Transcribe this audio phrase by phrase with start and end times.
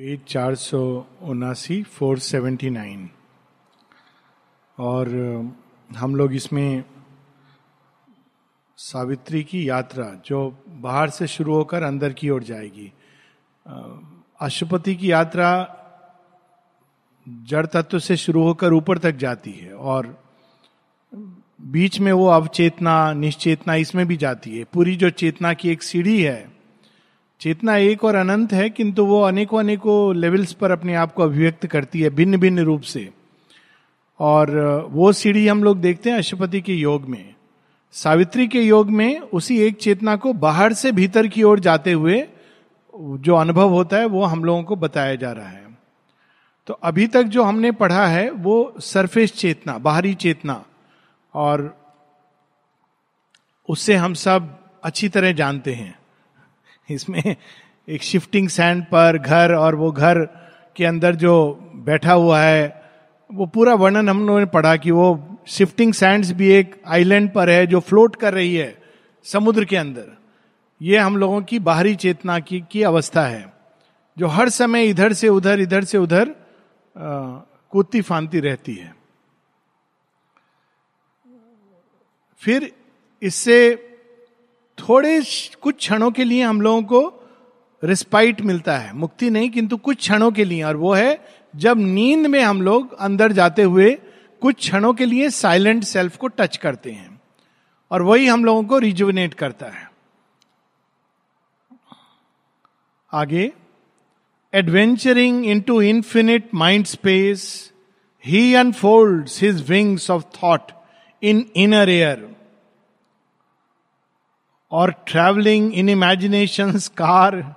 [0.00, 3.10] Page चार सौ उनासी फोर सेवेंटी नाइन
[4.78, 5.08] और
[5.90, 6.84] हम लोग इसमें
[8.76, 12.92] सावित्री की यात्रा जो बाहर से शुरू होकर अंदर की ओर जाएगी।
[14.40, 15.50] अशुपति की यात्रा
[17.28, 20.24] जड़ तत्व से शुरू होकर ऊपर तक जाती है और
[21.60, 26.22] बीच में वो अवचेतना, निश्चेतना इसमें भी जाती है। पूरी जो चेतना की एक सीढ़ी
[26.22, 26.59] है
[27.40, 31.66] चेतना एक और अनंत है, किंतु वो अनेकों अनेकों लेवल्स पर अपने आप को अभिव्यक्त
[31.66, 33.10] करती है भिन्न भिन्न रूप से।
[34.20, 34.50] और
[34.90, 37.34] वो सीढ़ी हम लोग देखते हैं अशुपति के योग में।
[37.92, 42.28] सावित्री के योग में उसी एक चेतना को बाहर से भीतर की ओर जाते हुए
[42.94, 45.78] जो अनुभव होता है, वो हम लोगों को बताया जा रहा है।
[46.66, 50.64] तो अभी तक जो हमने पढ़ा है, वो सरफेस चेतना, बाहरी चेतना।
[51.34, 51.76] और
[53.68, 55.99] उससे हम सब अच्छी तरह जानते हैं।
[56.90, 57.36] इसमें
[57.88, 60.24] एक शिफ्टिंग सैंड पर घर और वो घर
[60.76, 61.34] के अंदर जो
[61.84, 62.68] बैठा हुआ है
[63.30, 67.50] वो पूरा वर्णन हम लोगों ने पढ़ा कि वो शिफ्टिंग सैंड्स भी एक आइलैंड पर
[67.50, 68.76] है जो फ्लोट कर रही है
[69.24, 70.06] समुद्र के अंदर।
[70.80, 73.52] ये हम लोगों की बाहरी चेतना की, की अवस्था है
[74.16, 76.34] जो हर समय इधर से उधर इधर से उधर
[76.96, 78.94] कूदती फानती रहती है।
[82.40, 82.70] फिर
[83.22, 83.58] इससे
[84.88, 85.22] थोड़े
[85.60, 87.28] कुछ क्षणों के लिए हम लोगों को
[87.84, 91.24] रिस्पाइट मिलता है। मुक्ति नहीं, किंतु कुछ क्षणों के लिए। और वो है,
[91.56, 93.98] जब नींद में हम लोग अंदर जाते हुए
[94.40, 97.20] कुछ क्षणों के लिए साइलेंट सेल्फ को टच करते हैं।
[97.90, 99.90] और वही हम लोगों को रिजुवनेट करता है।
[103.12, 103.52] आगे
[104.54, 107.72] adventuring into infinite mind space
[108.26, 110.72] he unfold his wings of thought
[111.22, 112.36] in inner air
[114.72, 117.56] or traveling in imagination's car,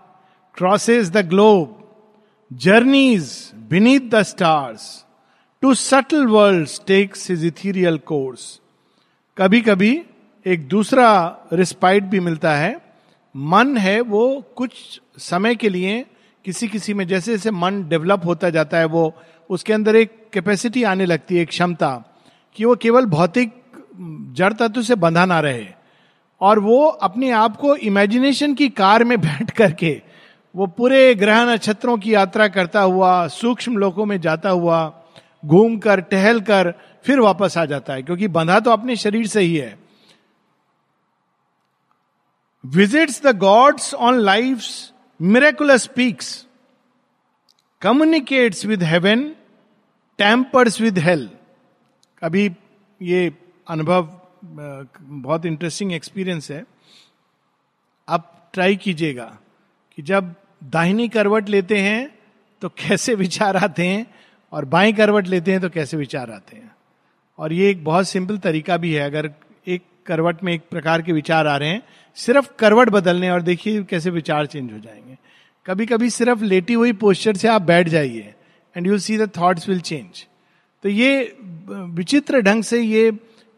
[0.51, 1.69] crosses the globe,
[2.51, 5.05] journeys beneath the stars,
[5.63, 8.59] to subtle worlds takes his ethereal course.
[9.37, 9.91] कभी कभी
[10.45, 11.09] एक दूसरा
[11.53, 12.81] respite भी मिलता है
[13.35, 14.23] मन है वो
[14.55, 16.05] कुछ समय के लिए
[16.45, 19.13] किसी किसी में जैसे जैसे मन डेवलप होता जाता है वो
[19.49, 21.91] उसके अंदर एक कैपेसिटी आने लगती है एक क्षमता
[22.55, 23.53] कि वो केवल भौतिक
[24.37, 25.65] जड़ तत्व से बंधा ना रहे
[26.43, 30.01] और वो अपने आप को इमेजिनेशन की कार में बैठ करके
[30.55, 34.79] वो पूरे ग्रह नक्षत्रों की यात्रा करता हुआ, सूक्ष्म लोकों में जाता हुआ
[35.45, 36.73] घूम कर टहल कर
[37.05, 39.77] फिर वापस आ जाता है, क्योंकि बंधा तो अपने शरीर से ही है।
[42.63, 44.59] Visits the gods on life
[45.19, 46.35] miraculous peaks
[47.81, 49.23] communicates with heaven
[50.19, 51.29] tempers with hell
[52.23, 52.49] कभी
[53.01, 53.31] ये
[53.67, 54.09] अनुभव
[54.43, 56.63] बहुत इंटरेस्टिंग एक्सपीरियंस है।
[58.07, 59.37] आप ट्राई कीजिएगा
[59.97, 60.33] कि जब
[60.63, 62.19] दाहिनी करवट लेते हैं
[62.61, 64.05] तो कैसे विचार आते हैं
[64.51, 66.75] और बाएँ करवट लेते हैं तो कैसे विचार आते हैं?
[67.39, 69.31] और ये एक बहुत सिंपल तरीका भी है। अगर
[69.67, 71.83] एक करवट में एक प्रकार के विचार आ रहे हैं,
[72.17, 75.17] सिर्फ़ करवट बदलने और देखिए कैसे विचार चेंज हो जाएँगे।
[75.65, 78.33] कभी कभी सिर्फ़ लेटी हुई पोस्चर से आप बैठ जाइए
[78.75, 80.25] and you see the thoughts will change
[80.83, 81.37] तो ये
[81.69, 83.11] विचित्र ढंग से ये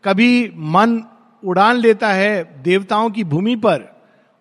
[0.06, 1.04] कभी मन
[1.44, 3.84] उड़ान लेता है देवताओं की भूमि पर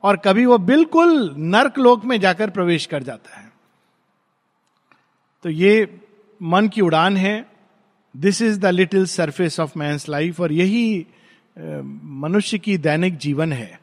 [0.02, 3.52] और कभी वो बिल्कुल नर्क लोक में जाकर प्रवेश कर जाता है।
[5.42, 6.00] तो ये
[6.42, 7.46] मन की उड़ान है।
[8.16, 11.06] This is the little surface of man's life और यही
[12.04, 13.80] मनुष्य की दैनिक जीवन है।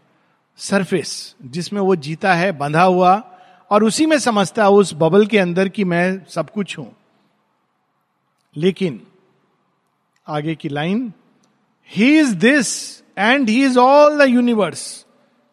[0.57, 3.37] सरफेस जिसमें वो जीता है, बंधा हुआ
[3.71, 6.95] और उसी में समझता है, उस बबल के अंदर कि मैं सब कुछ हूँ।
[8.55, 9.01] लेकिन
[10.27, 11.13] आगे की line
[11.89, 15.05] he is this and he is all the universe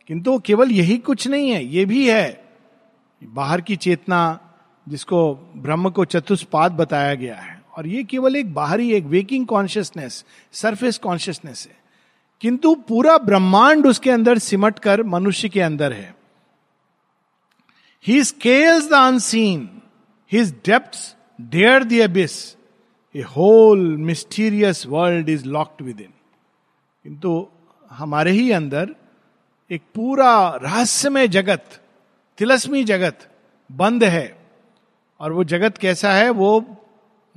[0.06, 2.48] किंतु केवल यही कुछ नहीं है, ये भी है।
[3.24, 4.40] बाहर की चेतना
[4.88, 10.24] जिसको ब्रह्म को चतुष्पाद बताया गया है। और ये केवल एक बाहरी, एक वेकिंग कॉन्शियसनेस
[10.52, 11.76] सरफेस कॉन्शियसनेस है।
[12.40, 16.14] किंतु पूरा ब्रह्मांड उसके अंदर सिमट कर मनुष्य के अंदर है।
[18.06, 19.82] He scales the unseen
[20.32, 22.56] his depth dare the abyss
[23.16, 26.12] a whole mysterious world is locked within
[27.08, 27.46] किंतु
[27.90, 28.94] हमारे ही अंदर
[29.70, 31.80] एक पूरा रहस्यमय जगत,
[32.38, 33.30] तिलस्मी जगत
[33.72, 34.38] बंद है।
[35.20, 36.76] और वो जगत कैसा है, वो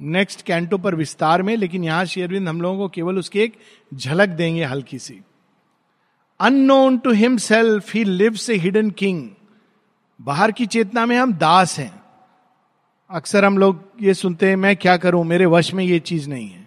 [0.02, 3.58] नेक्स्ट कैंटो पर विस्तार में, लेकिन यहाँ शेरविंद हम लोगों को केवल उसकी एक
[3.94, 5.22] झलक देंगे हल्की सी।
[6.40, 9.30] Unknown to himself he lives a hidden king
[10.22, 12.04] बाहर की चेतना में हम दास हैं।
[13.10, 16.50] अक्सर हम लोग ये सुनते हैं, मैं क्या करूँ, मेरे वश में ये चीज़ नहीं
[16.50, 16.61] है।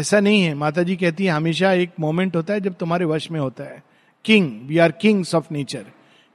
[0.00, 3.30] ऐसा नहीं है। माता जी कहती है, हमेशा एक मोमेंट होता है जब तुम्हारे वश
[3.30, 3.82] में होता है।
[4.24, 5.84] King we are kings of nature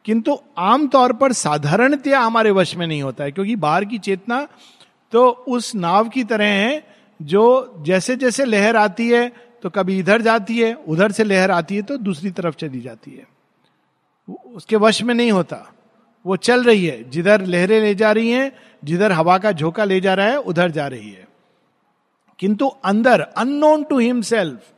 [0.06, 4.48] किंतु आमतौर पर साधारणतया हमारे वश में नहीं होता है, क्योंकि बाहर की चेतना
[5.14, 6.84] तो उस नाव की तरह है
[7.20, 7.44] जो
[7.86, 9.32] जैसे जैसे लहर आती है
[9.64, 13.12] तो कभी इधर जाती है, उधर से लहर आती है तो दूसरी तरफ़ चली जाती
[13.12, 13.26] है।
[14.56, 15.58] उसके वश में नहीं होता।
[16.26, 18.52] वो चल रही है। जिधर लहरें ले जा रही हैं,
[18.84, 21.25] जिधर हवा का झोंका ले जा रहा है, उधर जा रही है।
[22.40, 24.72] किंतु अंदर unknown to himself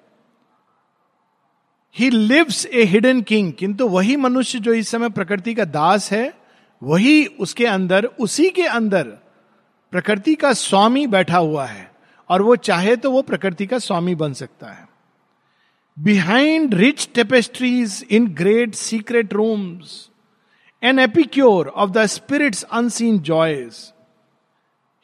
[1.96, 6.34] he lives a hidden king किंतु वही मनुष्य जो इस समय प्रकृति का दास है,
[6.84, 9.04] वही उसके अंदर, उसी के अंदर
[9.92, 11.92] प्रकृति का स्वामी बैठा हुआ है।
[12.30, 14.88] और वो चाहे तो वो प्रकृति का स्वामी बन सकता है।
[16.00, 20.10] Behind rich tapestries in great secret rooms
[20.84, 23.94] an epicure of the spirits unseen joys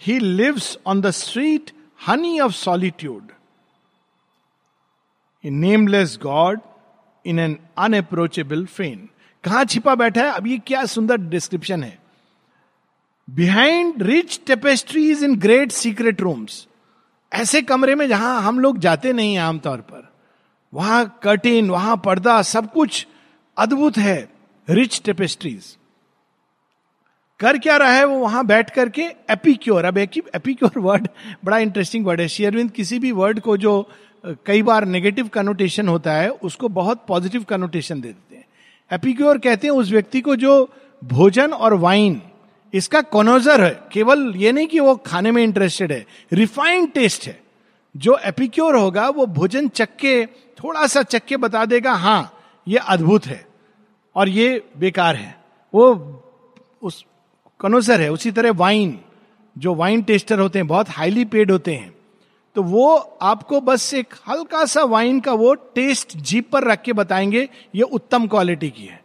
[0.01, 1.71] he lives on the street
[2.07, 3.31] honey of solitude
[5.43, 6.59] in nameless god
[7.25, 9.09] in an unapproachable fane
[9.43, 10.31] कहाँ छिपा बैठा है?
[10.31, 11.99] अब ये क्या सुंदर डिस्क्रिप्शन है?
[13.29, 16.67] Behind rich tapestries in great secret rooms
[17.31, 20.11] ऐसे कमरे में जहाँ हम लोग जाते नहीं आमतौर पर।
[20.73, 23.07] वहाँ कर्टिन वहाँ पर्दा, सब कुछ
[23.57, 24.29] अद्भुत है
[24.67, 25.77] रिच टेपेस्ट्रीज
[27.43, 31.07] कर क्या रहा है, वो वहाँ बैठ करके एपिक्योर, अब एपिक्योर वर्ड
[31.45, 33.73] बड़ा इंटरेस्टिंग वर्ड है। शेयरविंद किसी भी वर्ड को जो
[34.45, 38.45] कई बार नेगेटिव कनोटेशन होता है, उसको बहुत पॉजिटिव कनोटेशन दे देते हैं।
[38.91, 40.69] एपिक्योर कहते हैं, उस व्यक्ति को जो
[41.01, 42.21] भोजन और वाइन
[42.73, 47.39] इसका कॉनोजर है। केवल ये नहीं कि वो खाने में इंटरेस्टेड है रिफाइंड टेस्ट है।
[47.95, 52.33] जो एपिक्योर होगा, वो भोजन चक्के, थोड़ा सा चक्के बता देगा हाँ
[52.67, 53.45] ये अद्भुत है
[54.15, 55.35] और ये बेकार है।
[55.73, 55.93] वो
[56.81, 57.05] उस
[57.59, 58.99] कनोजर है, उसी तरह वाइन,
[59.57, 61.95] जो वाइन टेस्टर होते हैं, बहुत हाईली पेड होते हैं।
[62.55, 66.93] तो वो आपको बस एक हल्का सा वाइन का वो टेस्ट जीप पर रख के
[66.93, 69.03] बताएँगे, ये उत्तम क्वालिटी की है।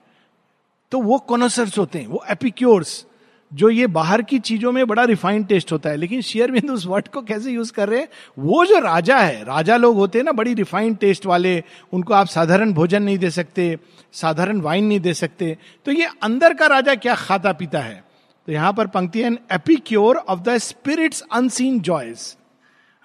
[0.90, 3.06] तो वो कॉनोसर्स होते हैं, वो एपिक्योर्स
[3.54, 6.86] जो ये बाहर की चीज़ों में बड़ा रिफाइंड टेस्ट होता है। लेकिन शेयर बिंदु उस
[6.86, 8.08] वर्ड को कैसे यूज़ कर रहे हैं?
[8.38, 12.26] वो जो राजा है, राजा लोग होते हैं ना, बड़ी रिफाइंड टेस्ट वाले, उनको आप
[12.26, 13.78] साधारण भोजन नहीं दे सकते,
[14.12, 18.07] साधारण वाइन नहीं दे सकते। तो ये अंदर का राजा क्या खाता पीता है?
[18.48, 22.36] तो यहाँ पर पंक्ति an epicure of the spirits unseen joys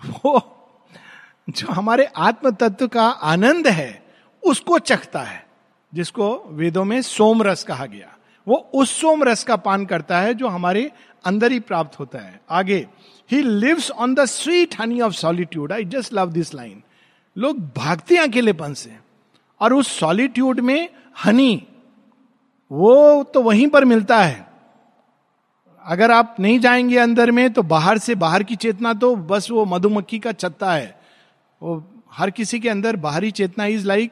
[0.01, 0.39] वो
[1.49, 4.03] जो हमारे आत्म तत्व का आनंद है,
[4.43, 5.43] उसको चखता है,
[5.93, 8.15] जिसको वेदों में सोम रस कहा गया।
[8.47, 10.89] वो उस सोम रस का पान करता है जो हमारे
[11.25, 12.77] अंदर ही प्राप्त होता है। आगे
[13.29, 16.81] he lives on the sweet honey of solitude I just love this line
[17.35, 18.95] लोग भागते हैं अकेलेपन से,
[19.61, 20.89] और उस सॉलिट्यूड में
[21.25, 21.55] हनी
[22.71, 24.52] वो तो वहीं पर मिलता है।
[25.85, 29.65] अगर आप नहीं जाएँगे अंदर में तो बाहर से बाहर की चेतना तो बस वो
[29.65, 30.99] मधुमक्खी का छत्ता है।
[31.61, 34.11] वो हर किसी के अंदर बाहरी चेतना इज़ लाइक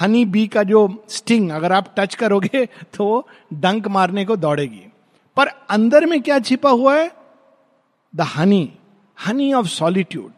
[0.00, 2.66] हनी बी का जो स्टिंग अगर आप टच करोगे
[2.96, 4.86] तो डंक मारने को दौड़ेगी।
[5.36, 7.12] पर अंदर में क्या छिपा हुआ है?
[8.16, 8.72] The honey
[9.26, 10.32] honey of solitude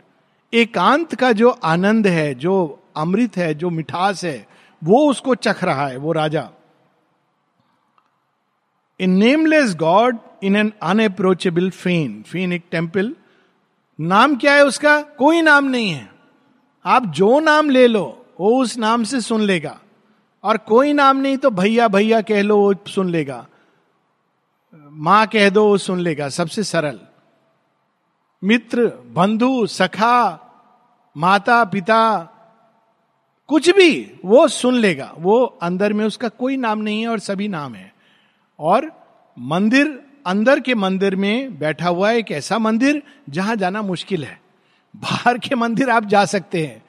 [0.55, 4.47] एकांत का जो आनंद है, जो अमृत है, जो मिठास है,
[4.85, 6.51] वो उसको चख रहा है, वो राजा।
[9.01, 13.15] In nameless god in an unapproachable fane fane एक टेंपल
[14.01, 15.03] नाम क्या है उसका?
[15.03, 16.13] कोई नाम नहीं है।
[16.85, 19.81] आप जो नाम ले लो, वो उस नाम से सुन लेगा।
[20.45, 23.47] और कोई नाम नहीं तो भैया भैया कह लो, वो सुन लेगा।
[24.91, 27.01] माँ कह दो, वो सुन लेगा। सबसे सरल।
[28.45, 30.41] मित्र, बंधु, सखा,
[31.17, 32.31] माता, पिता,
[33.47, 37.49] कुछ भी, वो सुन लेगा। वो अंदर में उसका कोई नाम नहीं है और सभी
[37.49, 37.95] नाम है।
[38.59, 38.93] और
[39.39, 44.41] मंदिर अंदर के मंदिर में बैठा हुआ एक ऐसा मंदिर जहाँ जाना मुश्किल है।
[44.95, 46.83] बाहर के मंदिर आप जा सकते हैं।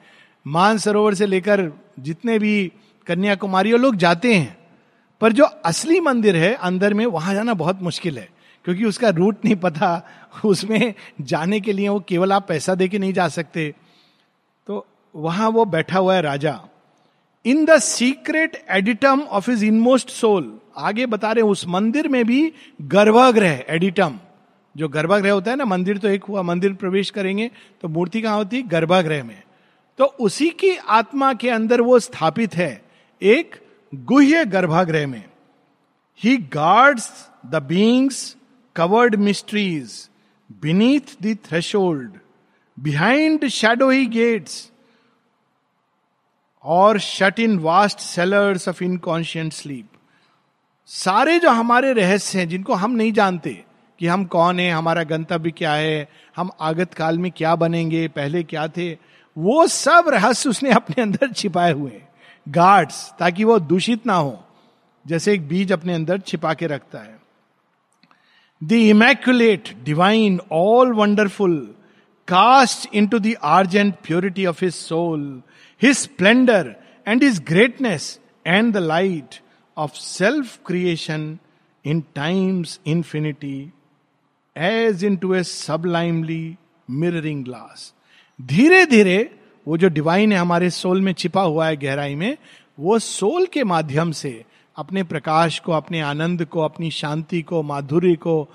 [0.46, 2.72] मान सरोवर से लेकर जितने भी
[3.06, 4.56] कन्याकुमारी लोग जाते हैं,
[5.20, 8.28] पर जो असली मंदिर है अंदर में वहाँ जाना बहुत मुश्किल है,
[8.64, 10.02] क्योंकि उसका रूट नहीं पता,
[10.44, 13.74] उसमें जाने के लिए वो केवल आप पैसा दे के नहीं जा सकते।
[14.66, 16.60] तो वहाँ वो बैठा हुआ है राजा।
[17.46, 22.52] In the secret adytum of is inmost soul आगे बता रहे उस मंदिर में भी
[22.82, 24.18] गर्भगृह एडिटम
[24.76, 27.50] जो गर्भगृह होता है ना, मंदिर तो एक हुआ, मंदिर प्रवेश करेंगे
[27.82, 28.56] तो मूर्ति कहाँ होती?
[28.56, 29.42] है गर्भगृह में.
[29.98, 32.82] तो उसी की आत्मा के अंदर वो स्थापित है,
[33.22, 33.56] एक
[33.94, 35.24] गुह्य गर्भागृह में.
[36.24, 38.36] He guards the beings
[38.76, 40.08] covered mysteries
[40.62, 41.36] beneath the
[42.78, 44.72] behind shadow he gates
[46.66, 49.88] और shut in vast cellars of inconscient sleep
[50.88, 53.64] सारे जो हमारे रहस्य हैं, जिनको हम नहीं जानते
[53.98, 58.42] कि हम कौन है, हमारा गंतव्य क्या है, हम आगत काल में क्या बनेंगे, पहले
[58.42, 58.92] क्या थे,
[59.36, 62.02] वो सब रहस्य उसने अपने अंदर छिपाए हुए
[62.48, 64.38] गार्ड्स ताकि वो दूषित ना हो,
[65.06, 67.18] जैसे एक बीज अपने अंदर छिपा के रखता है।
[68.62, 71.74] The immaculate divine all wonderful
[72.28, 75.42] cast into the argent purity of his soul
[75.82, 76.76] his splendour
[77.08, 79.40] and his greatness and the light
[79.76, 81.38] of self creation
[81.84, 83.72] in times infinity
[84.56, 86.56] as into a sublimely
[86.90, 87.94] mirroring glass
[88.42, 92.36] धीरे धीरे वो जो divine है हमारे soul में छिपा हुआ है गहराई में,
[92.80, 94.44] वो सोल के माध्यम से
[94.76, 98.48] अपने प्रकाश को, अपने आनंद को, अपनी शांति को, माधुर्य को,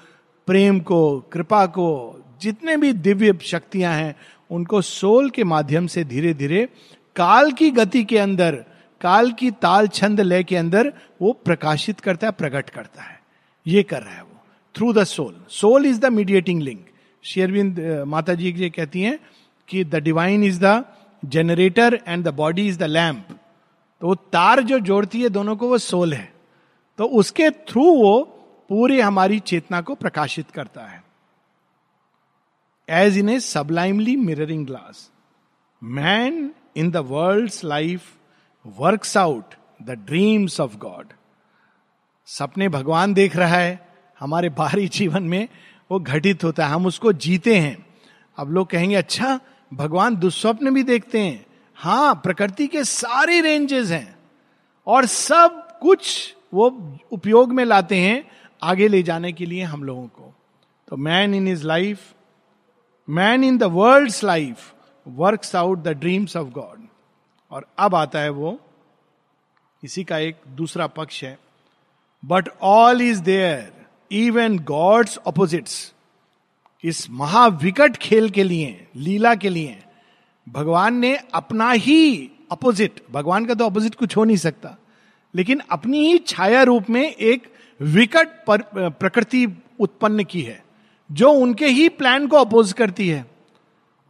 [0.48, 4.15] प्रेम को, कृपा को जितने भी दिव्य शक्तियाँ हैं,
[4.51, 6.67] उनको सोल के माध्यम से धीरे धीरे
[7.15, 8.55] काल की गति के अंदर,
[9.01, 13.19] काल की ताल छंद लय के अंदर वो प्रकाशित करता है, प्रकट करता है।
[13.65, 14.39] ये कर रहा है वो।
[14.75, 16.86] Through the soul soul is the mediating link
[17.24, 19.19] Sri Aurobindo माता जी ये कहती हैं
[19.69, 20.83] कि the divine is the
[21.24, 23.27] generator and the body is the lamp
[24.01, 26.33] तो वो तार जो जोड़ती है दोनों को वो सोल है।
[27.00, 28.21] तो उसके थ्रू वो
[28.69, 31.00] पूरे हमारी चेतना को प्रकाशित करता है।
[32.91, 35.10] As in a sublimely mirroring glass
[35.83, 38.01] man in the world life
[38.65, 41.13] works out the dreams of god
[42.27, 43.88] सपने भगवान देख रहा है,
[44.19, 45.48] हमारे बाहरी जीवन में
[45.91, 47.86] वो घटित होता है, हम उसको जीते हैं।
[48.38, 49.39] अब लोग कहेंगे अच्छा
[49.74, 51.45] भगवान दुस्वप्न भी देखते हैं।
[51.77, 54.15] हाँ प्रकृति के सारे रेंजेस हैं।
[54.88, 56.67] और सब कुछ वो
[57.12, 58.24] उपयोग में लाते हैं
[58.62, 60.33] आगे ले जाने के लिए हम लोगों को।
[60.88, 62.00] तो man in is life
[63.10, 64.74] man in the world life
[65.08, 66.88] works out the dreams of god
[67.51, 68.60] और अब आता है वो,
[69.84, 71.38] इसी का एक दूसरा पक्ष है।
[72.24, 73.72] But all is there
[74.12, 75.93] even god's opposites
[76.84, 79.84] इस महाविकट खेल के लिए, लीला के लिए,
[80.48, 84.75] भगवान ने अपना ही अपोजिट भगवान का तो अपोजिट कुछ हो नहीं सकता।
[85.36, 87.48] लेकिन अपनी ही छाया रूप में एक
[87.79, 89.46] विकट प्रकृति
[89.79, 90.63] उत्पन्न की है।
[91.12, 93.25] जो उनके ही प्लान को अपोज करती है।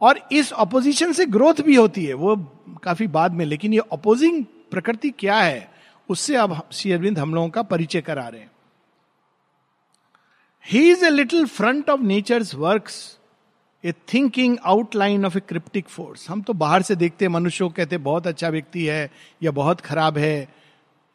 [0.00, 2.36] और इस अपोजिशन से ग्रोथ भी होती है। वो
[2.82, 5.70] काफ़ी बाद में, लेकिन ये अपोजिंग प्रकृति क्या है,
[6.08, 8.50] उससे अब श्री अरविंद हम लोगों का परिचय करा रहे हैं।
[10.70, 12.90] He is a little front of nature work
[13.84, 17.74] a thinking outline of a cryptic force हम तो बाहर से देखते हैं, मनुष्यों को
[17.76, 19.10] कहते बहुत अच्छा व्यक्ति है
[19.42, 20.48] या बहुत खराब है।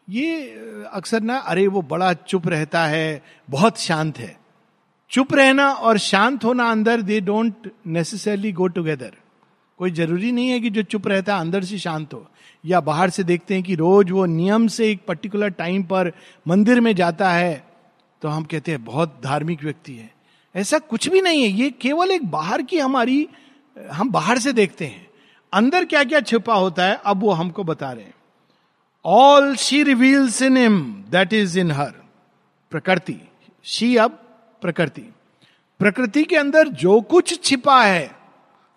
[0.10, 0.46] ये
[0.94, 4.37] अक्सर ना, अरे वो बड़ा चुप रहता है, बहुत शांत है।
[5.12, 9.12] चुप रहना और शांत होना अंदर they don't necessarily go together
[9.80, 12.26] कोई ज़रूरी नहीं है कि जो चुप रहता है, अंदर से शांत हो।
[12.64, 16.12] या बाहर से देखते हैं कि रोज वो नियम से एक पर्टिकुलर टाइम पर
[16.48, 17.64] मंदिर में जाता है
[18.22, 20.12] तो हम कहते हैं, बहुत धार्मिक व्यक्ति है।
[20.56, 23.28] ऐसा कुछ भी नहीं है। ये केवल एक बाहर की हमारी,
[23.78, 25.06] हम बाहर से देखते हैं।
[25.54, 28.06] अंदर क्या क्या छिपा होता है, अब वो हमको बता रहे
[29.06, 31.94] all she reveals in him that is in her
[32.72, 33.20] प्रकृति।
[33.66, 34.24] शी अब
[34.62, 35.02] प्रकृति।
[35.80, 38.16] प्रकृति के अंदर जो कुछ छिपा है,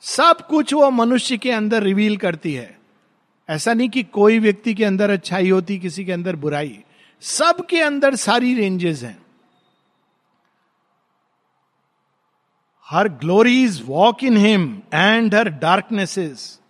[0.01, 2.79] सब कुछ वो मनुष्य के अंदर रिवील करती है।
[3.49, 6.85] ऐसा नहीं कि कोई व्यक्ति के अंदर अच्छाई होती, किसी के अंदर बुराई।
[7.21, 9.19] सब के अंदर सारी रेंजेस हैं।
[12.89, 16.61] Her glories walk in him and her darknesses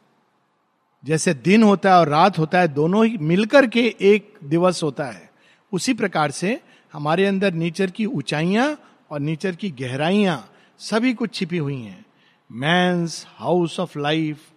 [1.04, 5.04] जैसे दिन होता है और रात होता है, दोनों ही मिलकर के एक दिवस होता
[5.04, 5.30] है।
[5.72, 6.60] उसी प्रकार से
[6.92, 10.38] हमारे अंदर नेचर की ऊंचाइयाँ और नेचर की गहराइयाँ
[10.80, 12.04] सभी कुछ छिपी हुई हैं।
[12.50, 14.48] Man's house of life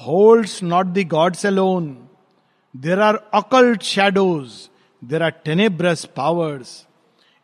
[0.00, 1.96] holds not the gods alone
[2.74, 4.48] there are occult shadows
[5.02, 6.86] there are tenebrous powers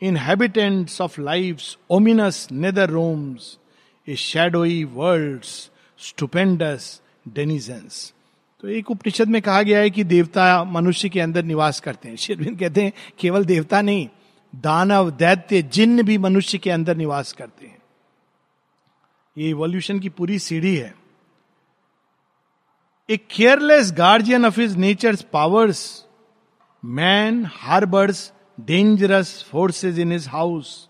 [0.02, 3.46] inhabitants of life's ominous nether rooms,
[4.08, 5.44] a shadowy world
[6.00, 8.12] stupendous denizens
[8.62, 12.16] तो एक उपनिषद में कहा गया है कि देवता मनुष्य के अंदर निवास करते हैं।
[12.16, 14.06] शेरविंद कहते हैं केवल देवता नहीं
[14.56, 17.82] दानव, दैत्य जिन्न भी मनुष्य के अंदर निवास करते हैं।
[19.38, 20.94] ये इवोल्यूशन की पूरी सीढ़ी है।
[23.10, 26.04] A careless guardian of his nature powers
[26.84, 30.88] man harbours dangerous forces in his house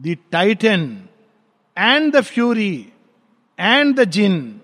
[0.00, 1.08] the titan
[1.78, 2.92] and the fury
[3.60, 4.60] and the djinn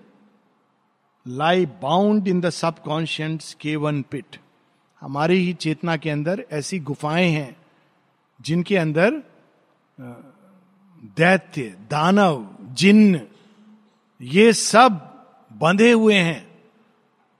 [1.27, 4.37] lie bound in the subconscious cavern pit
[5.01, 7.60] हमारी ही चेतना के अंदर ऐसी गुफाएँ हैं
[8.41, 9.23] जिनके अंदर
[11.17, 13.21] दैत्य, दानव जिन्न
[14.21, 14.91] ये सब
[15.53, 16.47] बंधे हुए हैं।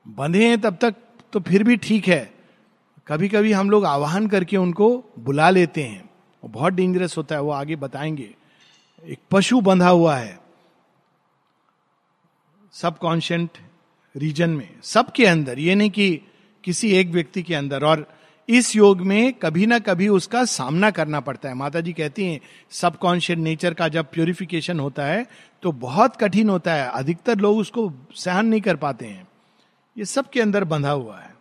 [0.07, 0.95] बंधे हैं तब तक
[1.33, 2.33] तो फिर भी ठीक है।
[3.07, 6.09] कभी कभी हम लोग आवाहन करके उनको बुला लेते हैं।
[6.43, 8.35] वो बहुत डेंजरस होता है, वो आगे बताएँगे।
[9.05, 10.39] एक पशु बंधा हुआ है।
[12.71, 13.49] सबकॉन्शियंट
[14.15, 16.21] रीजन में, सबके अंदर। ये नहीं कि
[16.63, 18.13] किसी एक व्यक्ति के अंदर। और
[18.51, 22.39] इस योग में कभी ना कभी उसका सामना करना पड़ता है। माता जी कहती हैं,
[22.71, 25.25] सबकॉन्शियस नेचर का जब प्योरिफिकेशन होता है
[25.63, 29.27] तो बहुत कठिन होता है। अधिकतर लोग उसको सहन नहीं कर पाते हैं।
[29.97, 31.35] ये सब के अंदर बंधा हुआ है।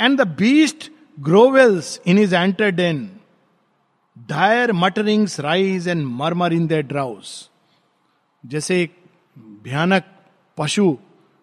[0.00, 3.10] And the beast grovels in its inner den
[4.18, 7.50] dire mutterings rise and murmur in their drowse
[8.44, 8.96] जैसे एक
[9.64, 10.04] भयानक
[10.58, 10.98] पशु,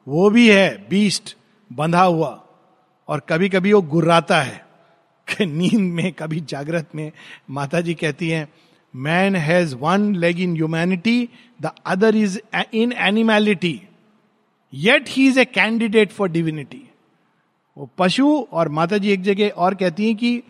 [0.08, 1.38] वो भी है बीस्ट
[1.74, 2.44] बंधा हुआ।
[3.08, 4.71] और कभी कभी वो गुर्राता है।
[5.42, 7.12] नींद में, कभी जागृत में
[7.50, 8.48] माता जी कहती हैं
[8.94, 11.30] man has one leg in humanity
[11.62, 12.40] the other is
[12.74, 13.82] in animality
[14.74, 16.82] yet he is a candidate for divinity
[17.78, 20.42] वो पशु और माता जी एक जगह और कहती हैं कि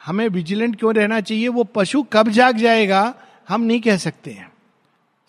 [0.00, 1.48] हमें विजिलेंट क्यों रहना चाहिए?
[1.48, 3.14] वो पशु कब जाग जाएगा,
[3.48, 4.52] हम नहीं कह सकते हैं।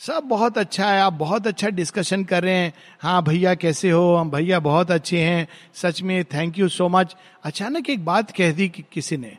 [0.08, 4.15] सब बहुत अच्छा है, आप बहुत अच्छा डिस्कशन कर रहे हैं। हाँ भैया कैसे हो?
[4.15, 8.51] हम भैया बहुत अच्छे हैं। सच में थैंक यू सो मच अचानक एक बात कह
[8.51, 9.38] दी कि, किसी ने,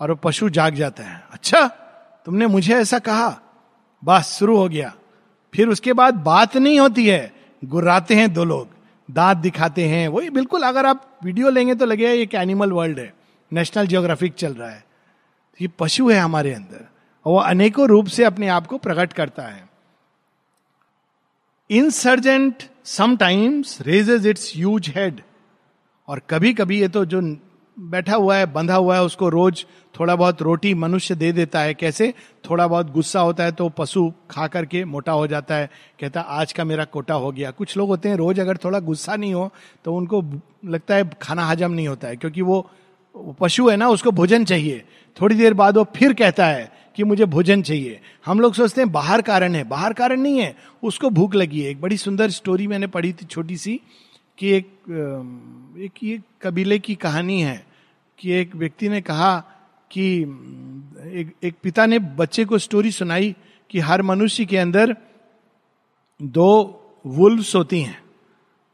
[0.00, 1.66] और वो पशु जाग जाता है। अच्छा
[2.26, 3.40] तुमने मुझे ऐसा कहा?
[4.04, 4.94] बस, शुरू हो गया।
[5.54, 7.32] फिर उसके बाद बात नहीं होती है।
[7.64, 8.68] गुर्राते हैं दो लोग,
[9.10, 13.14] दांत दिखाते हैं। वही बिल्कुल, अगर आप वीडियो लेंगे तो लगेगा एक एनिमल वर्ल्ड है।
[13.52, 14.84] नेशनल जियोग्राफिक चल रहा है।
[15.60, 16.88] ये पशु है हमारे अंदर,
[17.26, 19.71] और वो अनेकों रूप से अपने आप को प्रकट करता है।
[21.72, 25.20] Insurgent sometimes raises its huge head
[26.08, 27.20] और कभी कभी ये तो जो
[27.76, 29.64] बैठा हुआ है, बंधा हुआ है, उसको रोज
[29.94, 32.12] थोड़ा बहुत रोटी मनुष्य दे देता है। कैसे?
[32.44, 36.52] थोड़ा बहुत गुस्सा होता है तो पशु खा करके मोटा हो जाता है। कहता, आज
[36.52, 39.50] का मेरा कोटा हो गया। कुछ लोग होते हैं, रोज अगर थोड़ा गुस्सा नहीं हो
[39.84, 40.22] तो उनको
[40.66, 42.70] लगता है खाना हजम नहीं होता है, क्योंकि वो
[43.40, 44.84] पशु है ना, उसको भोजन चाहिए।
[45.16, 48.92] थोड़ी देर बाद वो फिर कहता है कि मुझे भोजन चाहिए। हम लोग सोचते हैं
[48.92, 52.66] बाहर कारण है। बाहर कारण नहीं है। उसको भूख लगी है। एक बड़ी सुंदर स्टोरी
[52.66, 53.80] मैंने पढ़ी थी छोटी सी
[54.38, 54.66] कि एक
[55.78, 57.66] एक ये कबीले की कहानी है
[58.18, 59.38] कि एक व्यक्ति ने कहा
[59.90, 60.22] कि
[61.20, 63.36] एक एक पिता ने बच्चे को स्टोरी सुनाई
[63.70, 64.96] कि हर मनुष्य के अंदर
[66.22, 68.02] दो वुल्व्स होती हैं।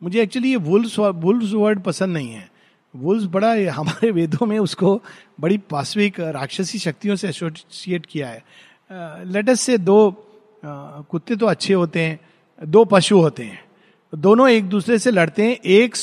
[0.02, 2.57] मुझे एक्चुअली ये वुल्व्स वुल्व्स वर्ड पसंद नहीं है।
[2.98, 5.00] वुल्स बड़ा हमारे वेदों में उसको
[5.40, 8.42] बड़ी पाश्विक राक्षसी शक्तियों से एसोसिएट किया है।
[9.24, 10.10] लेटस से दो
[10.62, 12.18] कुत्ते तो अच्छे होते हैं,
[12.60, 13.62] दो पशु होते हैं।
[14.12, 15.94] दोनों एक दूसरे से लड़ते हैं, एक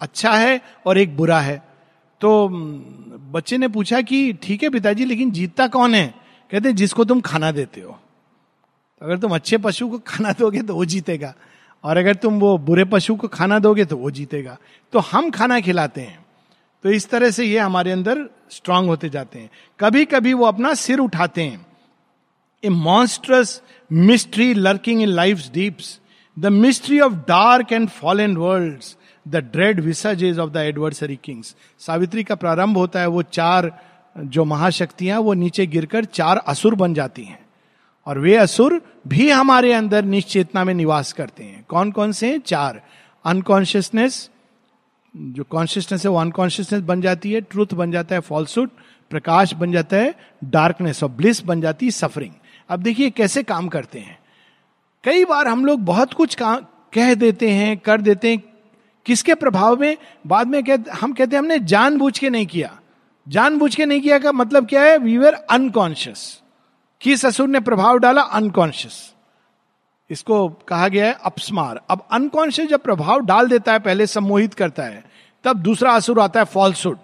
[0.00, 1.56] अच्छा है और एक बुरा है।
[2.20, 2.48] तो
[3.32, 6.06] बच्चे ने पूछा कि ठीक है पिताजी, लेकिन जीतता कौन है?
[6.52, 7.98] कहते हैं, जिसको तुम खाना देते हो।
[9.02, 11.34] अगर तुम अच्छे पशु को खाना दोगे तो वो जीतेगा।
[11.84, 14.56] और अगर तुम वो बुरे पशु को खाना दोगे तो वो जीतेगा।
[14.92, 16.25] तो हम खाना खिलाते हैं।
[16.82, 20.74] तो इस तरह से ये हमारे अंदर स्ट्रांग होते जाते हैं। कभी कभी वो अपना
[20.74, 21.66] सिर उठाते हैं।
[22.64, 23.62] A monstrous
[23.92, 26.00] mystery lurking in life deeps
[26.38, 28.82] the mystery of dark and fallen world
[29.28, 33.78] the dread विसर्जेज of the adversary kings Savitri का प्रारंभ होता है, वो चार
[34.18, 37.46] जो महाशक्तियाँ वो नीचे गिरकर चार असुर बन जाती हैं।
[38.06, 42.38] और वे असुर भी हमारे अंदर निश्चेतना में निवास करते हैं। कौन कौन से हैं?
[42.38, 42.82] चार।
[43.24, 44.30] अनकॉन्शियसनेस
[45.18, 48.70] जो कॉन्शियसनेस है वो अनकॉन्शियसनेस बन जाती है ट्रूथ बन जाता है फॉल्सूट
[49.10, 52.32] प्रकाश बन जाता है डार्कनेस और ब्लिस बन जाती है सफरिंग
[52.68, 54.18] अब देखिए कैसे काम करते हैं।
[55.04, 56.56] कई बार हम लोग बहुत कुछ काम
[56.92, 58.42] कह देते हैं कर देते हैं
[59.06, 59.96] किसके प्रभाव में?
[60.26, 62.80] बाद में कह, हम कहते हैं हमने जानबूझ के नहीं किया।
[63.28, 64.98] जानबूझ के नहीं किया का मतलब क्या है?
[64.98, 66.42] वी वर अनकॉन्शियस
[67.00, 68.22] किस असुर ने प्रभाव डाला?
[68.22, 69.12] अनकॉन्शियस
[70.10, 74.82] इसको कहा गया है अपस्मार। अब अनकॉन्शियस जब प्रभाव डाल देता है, पहले सम्मोहित करता
[74.82, 75.04] है,
[75.44, 76.98] तब दूसरा असुर आता है फॉल्सुड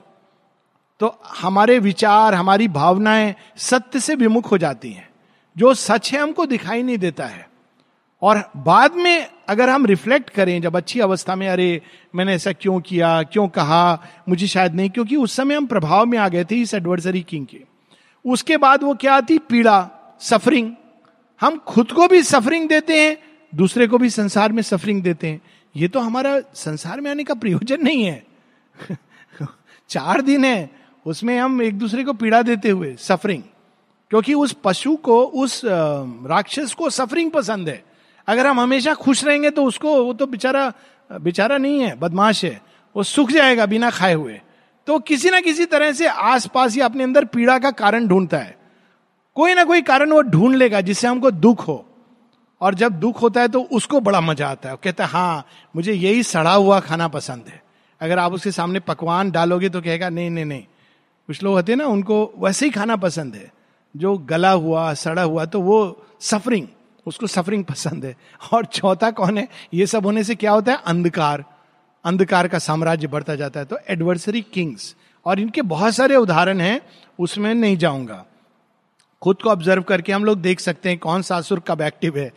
[1.01, 5.11] तो हमारे विचार, हमारी भावनाएँ सत्य से विमुख हो जाती हैं।
[5.57, 7.51] जो सच है, हमको दिखाई नहीं देता है।
[8.23, 11.83] और बाद में अगर हम रिफ्लेक्ट करें, जब अच्छी अवस्था में, अरे,
[12.15, 16.19] मैंने ऐसा क्यों किया, क्यों कहा, मुझे शायद नहीं, क्योंकि उस समय हम प्रभाव में
[16.19, 17.65] आ गए थे इस एडवर्सरी किंग के।
[18.27, 20.73] उसके बाद वो क्या आती पीड़ा सफरिंग
[21.41, 23.19] हम खुद को भी सफरिंग देते हैं,
[23.55, 25.41] दूसरे को भी संसार में सफरिंग देते हैं।
[25.77, 28.27] ये तो हमारा संसार में आने का प्रयोजन नहीं है।
[29.89, 30.71] चार दिन है,
[31.07, 33.43] उसमें हम एक दूसरे को पीड़ा देते हुए सफरिंग
[34.11, 37.85] क्योंकि उस पशु को, उस राक्षस को सफरिंग पसंद है।
[38.27, 40.73] अगर हम हमेशा खुश रहेंगे तो उसको, वो तो बेचारा
[41.21, 42.63] बेचारा नहीं है, बदमाश है।
[42.97, 44.41] वो सुख जाएगा बिना खाए हुए।
[44.87, 48.62] तो किसी ना किसी तरह से आसपास ही अपने अंदर पीड़ा का कारण ढूंढता है।
[49.37, 51.85] कोई ना कोई कारण वो ढूंढ लेगा जिससे हमको दुख हो।
[52.61, 55.93] और जब दुख होता है तो उसको बड़ा मज़ा आता है। कहता है हाँ मुझे
[55.93, 57.63] यही सड़ा हुआ खाना पसंद है।
[58.01, 60.63] अगर आप उसके सामने पकवान डालोगे तो कहेगा, नहीं नहीं नहीं।
[61.29, 63.51] कुछ लोग होते हैं ना, उनको वैसे ही खाना पसंद है।
[63.95, 66.67] जो गला हुआ, सड़ा हुआ तो वो सफरिंग
[67.07, 68.17] उसको सफरिंग पसंद है।
[68.53, 69.49] और चौथा कौन है?
[69.75, 70.79] ये सब होने से क्या होता है?
[70.87, 71.45] अंधकार।
[72.05, 74.95] अंधकार का साम्राज्य बढ़ता जाता है। तो एडवर्सरी किंग्स
[75.27, 76.81] और इनके बहुत सारे उदाहरण हैं,
[77.19, 78.25] उसमें नहीं जाऊँगा।
[79.23, 82.33] खुद को ऑब्ज़र्व करके हम लोग देख सकते हैं कौन सा कब एक्टिव है।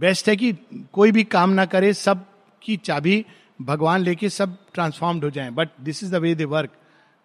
[0.00, 0.52] बेस्ट है कि
[0.92, 2.24] कोई भी काम ना करे सब
[2.62, 3.24] की चाबी
[3.62, 6.70] भगवान लेके सब ट्रांसफॉर्म्ड हो जाए। But this is the way they work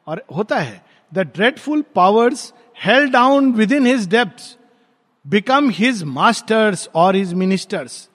[0.07, 4.57] और होता है the dreadful powers held down within his depth
[5.25, 8.07] become his masters और हिज मिनिस्टर्स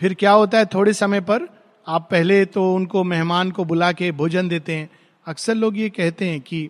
[0.00, 1.48] फिर क्या होता है, थोड़े समय पर
[1.86, 4.90] आप पहले तो उनको मेहमान को बुला के भोजन देते हैं।
[5.26, 6.68] अक्सर लोग ये कहते हैं कि,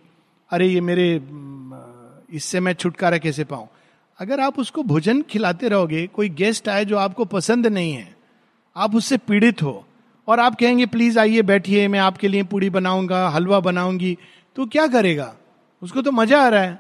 [0.51, 1.19] अरे ये मेरे
[2.33, 3.69] इससे मैं छुटकारा कैसे पाऊँ?
[4.19, 8.15] अगर आप उसको भोजन खिलाते रहोगे कोई गेस्ट आए जो आपको पसंद नहीं है
[8.77, 9.85] आप उससे पीड़ित हो
[10.29, 14.17] और आप कहेंगे प्लीज़ आइए बैठिए मैं आपके लिए पूड़ी बनाऊँगा हलवा बनाऊँगी
[14.57, 15.35] तो क्या करेगा?
[15.83, 16.79] उसको तो मज़ा आ रहा है।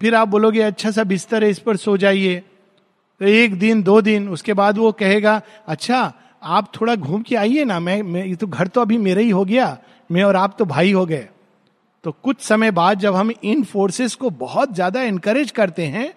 [0.00, 2.38] फिर आप बोलोगे अच्छा सा बिस्तर है इस पर सो जाइए।
[3.20, 7.64] तो एक दिन दो दिन उसके बाद वो कहेगा अच्छा आप थोड़ा घूम के आइए
[7.64, 9.78] ना मैं, मैं तो घर तो अभी मेरा ही हो गया
[10.10, 11.28] मैं और आप तो भाई हो गए।
[12.06, 16.12] तो कुछ समय बाद जब हम इन फोर्सेस को बहुत ज़्यादा एनकरेज करते हैं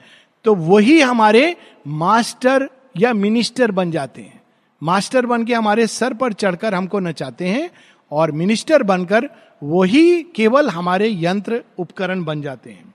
[0.45, 1.55] तो वही हमारे
[1.87, 4.41] मास्टर या मिनिस्टर बन जाते हैं।
[4.81, 7.69] मास्टर बन के हमारे सर पर चढ़कर हमको नचाते हैं
[8.11, 9.29] और मिनिस्टर बनकर
[9.61, 12.93] वही केवल हमारे यंत्र, उपकरण बन जाते हैं।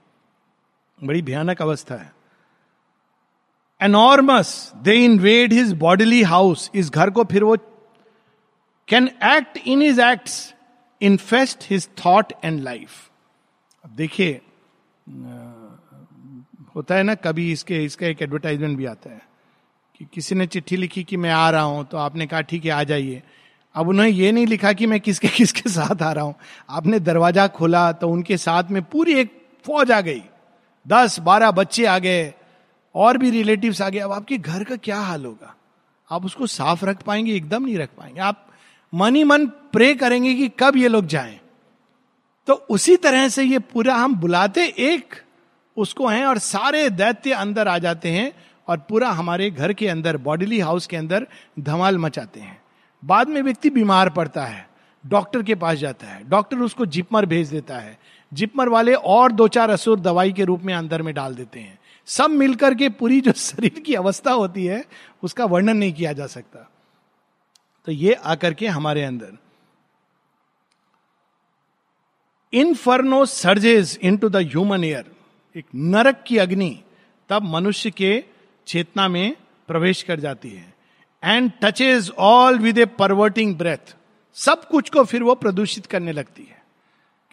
[0.99, 2.11] बड़ी भयानक अवस्था है।
[3.81, 7.57] Enormous they invade his bodily house इस घर को फिर वो
[8.87, 10.53] can act in his acts
[11.05, 12.91] infest his thought and life
[13.83, 14.41] अब देखिए
[16.75, 19.21] होता है ना, कभी इसके, इसका एक एडवर्टाइजमेंट भी आता है
[19.99, 22.71] कि किसी ने चिट्ठी लिखी कि मैं आ रहा हूँ तो आपने कहा, ठीक है,
[22.71, 23.21] आ जाइए।
[23.75, 26.35] अब उन्होंने ये नहीं लिखा कि मैं किसके किसके साथ आ रहा हूँ।
[26.69, 29.31] आपने दरवाज़ा खोला तो उनके साथ में पूरी एक
[29.65, 30.23] फौज आ गई।
[30.87, 32.33] दस, बारह बच्चे आ गए,
[32.95, 35.55] और भी रिलेटिव्स आ गए। अब आपके घर का क्या हाल होगा?
[36.09, 38.44] आप उसको साफ़ रख पाएँगे, एकदम नहीं रख पाएँगे। आप
[38.95, 41.39] मन ही मन प्रे करेंगे कि कब ये लोग जाएँ।
[42.47, 45.15] तो उसी तरह से ये पूरा हम बुलाते एक,
[45.77, 48.33] उसको हैं और सारे दैत्य अंदर आ जाते हैं
[48.67, 51.27] और पूरा हमारे घर के अंदर बॉडीली हाउस के अंदर
[51.59, 52.61] धमाल मचाते हैं।
[53.05, 54.69] बाद में व्यक्ति बीमार पड़ता है,
[55.07, 57.99] डॉक्टर के पास जाता है, डॉक्टर उसको जिपमर भेज देता है।
[58.33, 61.79] जिपमर वाले और दो चार असुर दवाई के रूप में अंदर में डाल देते हैं।
[62.05, 64.85] सब मिलकर के पूरी जो शरीर की अवस्था होती है,
[65.23, 66.71] उसका वर्णन नहीं किया जा सकता।
[67.85, 69.37] तो ये आकर के हमारे अंदर।
[72.53, 75.11] Inferno surges into the human air
[75.55, 76.79] एक नरक की अग्नि,
[77.29, 78.23] तब मनुष्य के
[78.67, 79.35] चेतना में
[79.69, 80.73] प्रवेश कर जाती है।
[81.23, 83.95] And touches all with a perverting breath
[84.37, 86.63] सब कुछ को फिर वो प्रदूषित करने लगती है।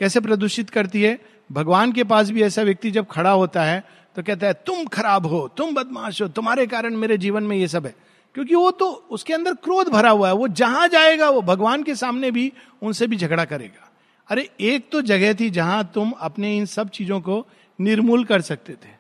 [0.00, 1.18] कैसे प्रदूषित करती है?
[1.50, 3.82] भगवान के पास भी ऐसा व्यक्ति जब खड़ा होता है
[4.16, 7.68] तो कहता है, तुम खराब हो, तुम बदमाश हो, तुम्हारे कारण मेरे जीवन में ये
[7.68, 7.94] सब है।
[8.34, 11.94] क्योंकि वो तो उसके अंदर क्रोध भरा हुआ है। वो जहाँ जाएगा वो भगवान के
[11.94, 13.90] सामने भी उनसे भी झगड़ा करेगा।
[14.28, 17.46] अरे एक तो जगह थी जहाँ तुम अपने इन सब चीज़ों को
[17.78, 18.90] निर्मूल कर सकते थे।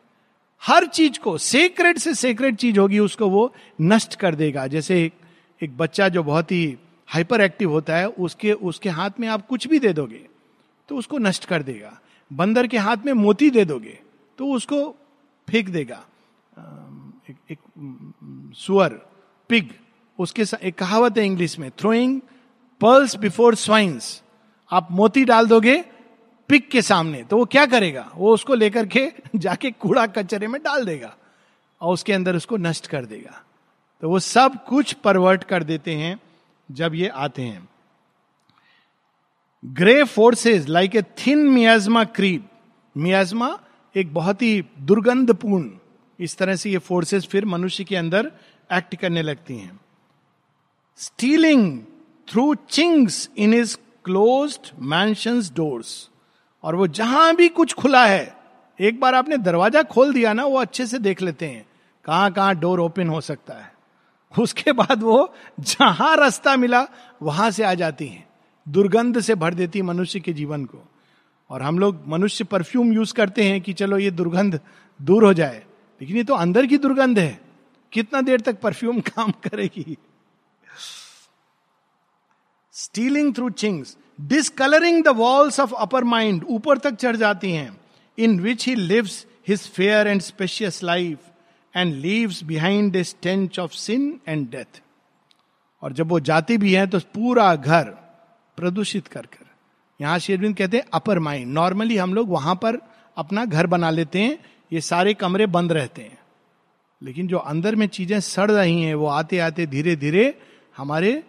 [0.62, 5.12] हर चीज़ को सेक्रेट से सेक्रेट चीज़ होगी उसको वो नष्ट कर देगा। जैसे एक,
[5.60, 6.76] एक बच्चा जो बहुत ही
[7.08, 10.26] हाइपर एक्टिव होता है उसके उसके हाथ में आप कुछ भी दे दोगे
[10.88, 11.98] तो उसको नष्ट कर देगा।
[12.30, 13.98] बंदर के हाथ में मोती दे दोगे
[14.38, 14.84] तो उसको
[15.48, 16.04] फेंक देगा।
[17.30, 17.58] एक, एक
[18.56, 19.00] सुअर
[19.52, 19.68] पिग
[20.18, 22.20] उसके एक कहावत है इंग्लिश में थ्रोइंग
[22.80, 24.22] पर्ल्स बिफोर स्वाइंस
[24.70, 25.74] आप मोती डाल दोगे
[26.48, 28.10] पिक के सामने तो वो क्या करेगा?
[28.14, 31.14] वो उसको लेकर के जाके कूड़ा कचरे में डाल देगा
[31.80, 33.42] और उसके अंदर उसको नष्ट कर देगा।
[34.02, 36.18] तो वो सब कुछ परवर्ट कर देते हैं
[36.70, 37.68] जब ये आते हैं।
[39.64, 42.48] Grey forces like a thin miasma creep
[42.96, 43.58] miasma
[43.96, 45.70] एक बहुत ही दुर्गंधपूर्ण,
[46.20, 48.30] इस तरह से ये फोर्सेस फिर मनुष्य के अंदर
[48.72, 49.80] एक्ट करने लगती हैं।
[50.96, 51.80] Stealing
[52.28, 56.10] through chinks in is close mansion doors
[56.62, 58.36] और वो जहाँ भी कुछ खुला है,
[58.80, 61.66] एक बार आपने दरवाज़ा खोल दिया ना, वो अच्छे से देख लेते हैं,
[62.04, 63.72] कहाँ कहाँ डोर ओपन हो सकता है।
[64.38, 66.86] उसके बाद वो जहाँ रास्ता मिला,
[67.22, 68.28] वहाँ से आ जाती हैं।
[68.68, 70.88] दुर्गंध से भर देती मनुष्य के जीवन को।
[71.50, 74.60] और हम लोग मनुष्य परफ्यूम यूज़ करते हैं कि चलो ये दुर्गंध
[75.02, 75.64] दूर हो जाए।
[76.00, 77.51] लेकिन ये तो अंदर की दुर्गंध है।
[77.92, 79.96] कितना देर तक परफ्यूम काम करेगी?
[82.74, 87.80] Stealing through chinks discolouring the walls of upper mind ऊपर तक चढ़ जाती हैं
[88.18, 91.18] in which he lives his fair and spacious life
[91.76, 94.82] and leaves behind stench of sin and death
[95.82, 97.84] और जब वो जाती भी है तो पूरा घर
[98.56, 99.46] प्रदूषित कर कर।
[100.00, 102.78] यहाँ शेरविंद कहते हैं अपर माइंड नॉर्मली हम लोग वहाँ पर
[103.16, 104.38] अपना घर बना लेते हैं,
[104.72, 106.21] ये सारे कमरे बंद रहते हैं।
[107.02, 110.38] लेकिन जो अंदर में चीज़ें सड़ रही हैं, वो आते आते धीरे धीरे
[110.76, 111.22] हमारे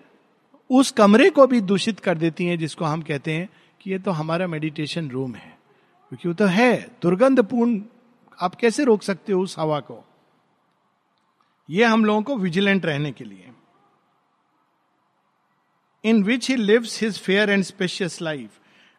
[0.70, 3.50] उस कमरे को भी दूषित कर देती हैं, जिसको हम कहते हैं
[3.82, 5.58] कि ये तो हमारा मेडिटेशन रूम है।
[6.10, 7.82] क्योंकि वो तो है, दुर्गंधपूर्ण।
[8.42, 10.06] आप कैसे रोक सकते हो उस हवा को?
[11.70, 13.50] ये हम लोगों को विजिलेंट रहने के लिए।
[16.04, 18.50] In which he lives his fair and spacious life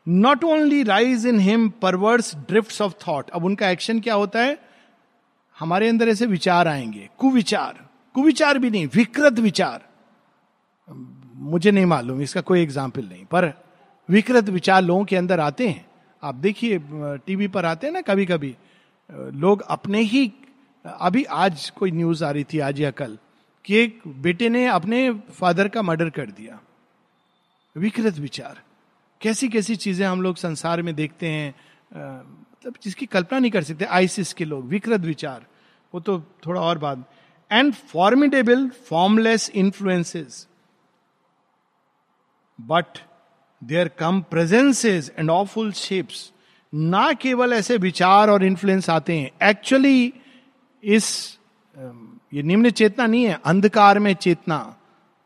[0.08, 4.73] not only rise in him perverse drift of thought अब उनका एक्शन क्या होता है?
[5.58, 9.82] हमारे अंदर ऐसे विचार आएँगे। कुविचार। कुविचार भी नहीं, विकृत विचार।
[11.34, 13.52] मुझे नहीं मालूम, इसका कोई एग्ज़ाम्पल नहीं। पर
[14.08, 15.84] विकृत विचार लोगों के अंदर आते हैं।
[16.22, 16.80] आप देखिए,
[17.26, 18.54] टीवी पर आते हैं ना कभी कभी
[19.10, 20.32] लोग अपने ही,
[20.84, 23.18] अभी आज कोई न्यूज़ आ रही थी, आज या कल,
[23.64, 26.58] कि एक बेटे ने अपने फादर का मर्डर कर दिया।
[27.76, 28.60] विकृत विचार।
[29.20, 31.54] कैसी कैसी चीज़ें हम लोग संसार में देखते हैं
[31.96, 35.44] मतलब जिसकी कल्पना नहीं कर सकते, आइसिस के लोग, विकृत विचार,
[35.94, 37.04] वो तो थोड़ा और बाद
[37.50, 40.46] and formidable formless influences
[42.58, 42.98] but
[43.62, 46.30] there come presences and awful shapes
[46.72, 50.12] ना केवल ऐसे विचार और इन्फ्लुएंस आते हैं। एक्चुअली
[50.84, 51.38] इस
[52.34, 54.56] ये निम्न चेतना नहीं है। अंधकार में चेतना,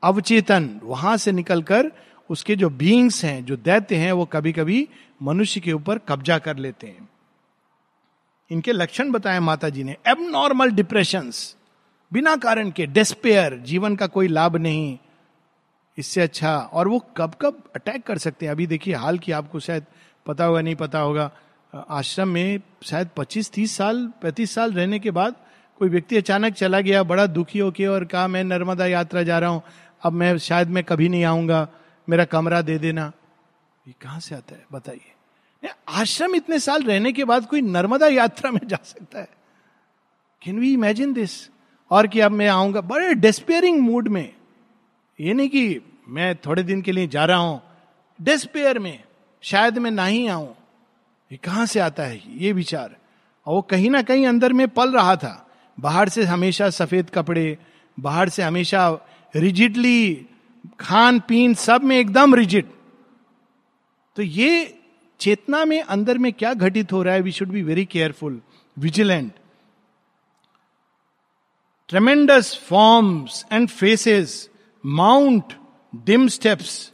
[0.03, 1.91] अवचेतन, वहाँ से निकलकर
[2.31, 4.89] उसके जो बींग्स हैं, जो दैत्य हैं, वो कभी कभी
[5.23, 7.09] मनुष्य के ऊपर कब्जा कर लेते हैं।
[8.51, 11.33] इनके लक्षण बताए माता जी ने। एबनॉर्मल डिप्रेशन
[12.13, 14.99] बिना कारण के डेस्पेयर जीवन का कोई लाभ नहीं।
[15.99, 18.53] इससे अच्छा और वो कब कब अटैक कर सकते हैं?
[18.53, 19.85] अभी देखिए, हाल की आपको शायद
[20.27, 21.31] पता होगा, नहीं पता होगा।
[21.91, 25.35] आश्रम में शायद 25-30 साल 35 साल रहने के बाद
[25.79, 29.51] कोई व्यक्ति अचानक चला गया, बड़ा दुखी होके और कहा, मैं नर्मदा यात्रा जा रहा
[29.51, 29.63] हूँ,
[30.03, 31.69] अब मैं, शायद मैं कभी नहीं आऊँगा,
[32.09, 33.13] मेरा कमरा दे देना।
[33.89, 34.65] ये कहाँ से आता है?
[34.73, 39.29] बताइए। आश्रम इतने साल रहने के बाद कोई नर्मदा यात्रा में जा सकता है।
[40.43, 41.49] कैन वी इमेजिन दिस
[41.91, 44.35] और कि अब मैं आऊँगा, बड़े डिस्पेयरिंग मूड में।
[45.21, 47.61] ये नहीं कि मैं थोड़े दिन के लिए जा रहा हूँ
[48.21, 49.03] डिस्पेयर में,
[49.43, 50.55] शायद मैं ना ही आऊँ।
[51.31, 52.97] ये कहाँ से आता है ये विचार?
[53.47, 55.47] और वो कहीं ना कहीं अंदर में पल रहा था।
[55.81, 57.59] बाहर से हमेशा सफ़ेद कपड़े,
[58.01, 58.99] बाहर से हमेशा
[59.37, 60.27] रिजिडली
[60.81, 62.71] खान पीन सब में एकदम रिजिड
[64.19, 64.81] तो ये
[65.21, 67.21] चेतना में, अंदर में क्या घटित हो रहा है?
[67.21, 68.43] We should be very careful
[68.79, 69.33] vigilant
[71.89, 74.51] tremendous forms and faces
[74.87, 75.45] mount
[76.05, 76.93] dim steps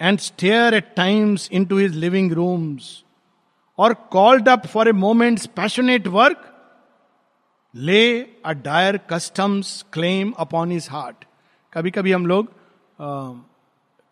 [0.00, 3.04] and stare at times into his living rooms
[3.78, 6.70] और called up for a moments passionate work
[7.74, 11.24] lay a dire customs claim upon his heart
[11.72, 12.52] कभी कभी हम लोग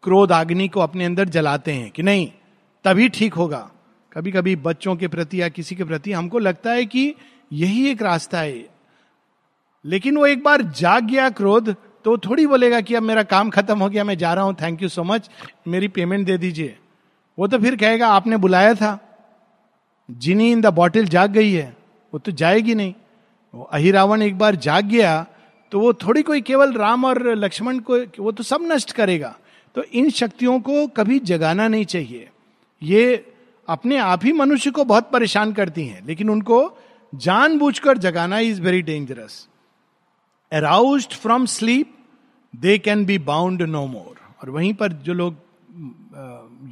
[0.06, 2.26] क्रोध अग्नि को अपने अंदर जलाते हैं कि नहीं,
[2.84, 3.58] तभी ठीक होगा।
[4.12, 7.14] कभी कभी बच्चों के प्रति या किसी के प्रति हमको लगता है कि
[7.52, 8.66] यही एक रास्ता है।
[9.84, 13.78] लेकिन वो एक बार जाग गया क्रोध तो थोड़ी बोलेगा कि अब मेरा काम खत्म
[13.78, 15.28] हो गया, मैं जा रहा हूँ थैंक यू सो मच
[15.68, 16.76] मेरी पेमेंट दे दीजिए।
[17.38, 18.98] वो तो फिर कहेगा, आपने बुलाया था।
[20.08, 21.76] जिनी इन द बॉटल जाग गई है,
[22.12, 22.94] वो तो जाएगी नहीं।
[23.72, 25.26] अहिरावण एक बार जाग गया
[25.72, 29.34] तो वो थोड़ी कोई केवल राम और लक्ष्मण को, वो तो सब नष्ट करेगा।
[29.76, 32.28] तो इन शक्तियों को कभी जगाना नहीं चाहिए।
[32.82, 33.32] ये
[33.68, 36.78] अपने आप ही मनुष्य को बहुत परेशान करती हैं, लेकिन उनको
[37.12, 39.46] जानबूझकर जगाना is very dangerous
[40.52, 41.94] arouse from sleep
[42.54, 45.36] they can be bound no more और वहीं पर जो लोग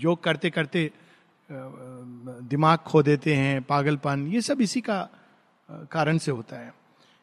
[0.03, 0.91] योग करते करते
[1.49, 5.09] दिमाग खो देते हैं, पागलपन, ये सब इसी का
[5.69, 6.73] कारण से होता है।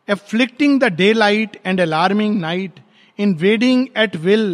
[0.08, 2.80] Afflicting the daylight and alarming night
[3.36, 4.48] invading at will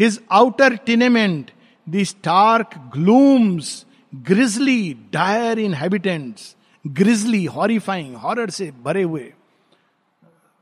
[0.00, 1.52] his outer tenement,
[1.86, 9.32] the stark glooms, grisly, dire inhabitants, grisly horrifying horror से भरे हुए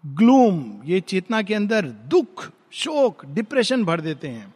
[0.05, 4.55] ग्लूम ये चेतना के अंदर दुख शोक डिप्रेशन भर देते हैं।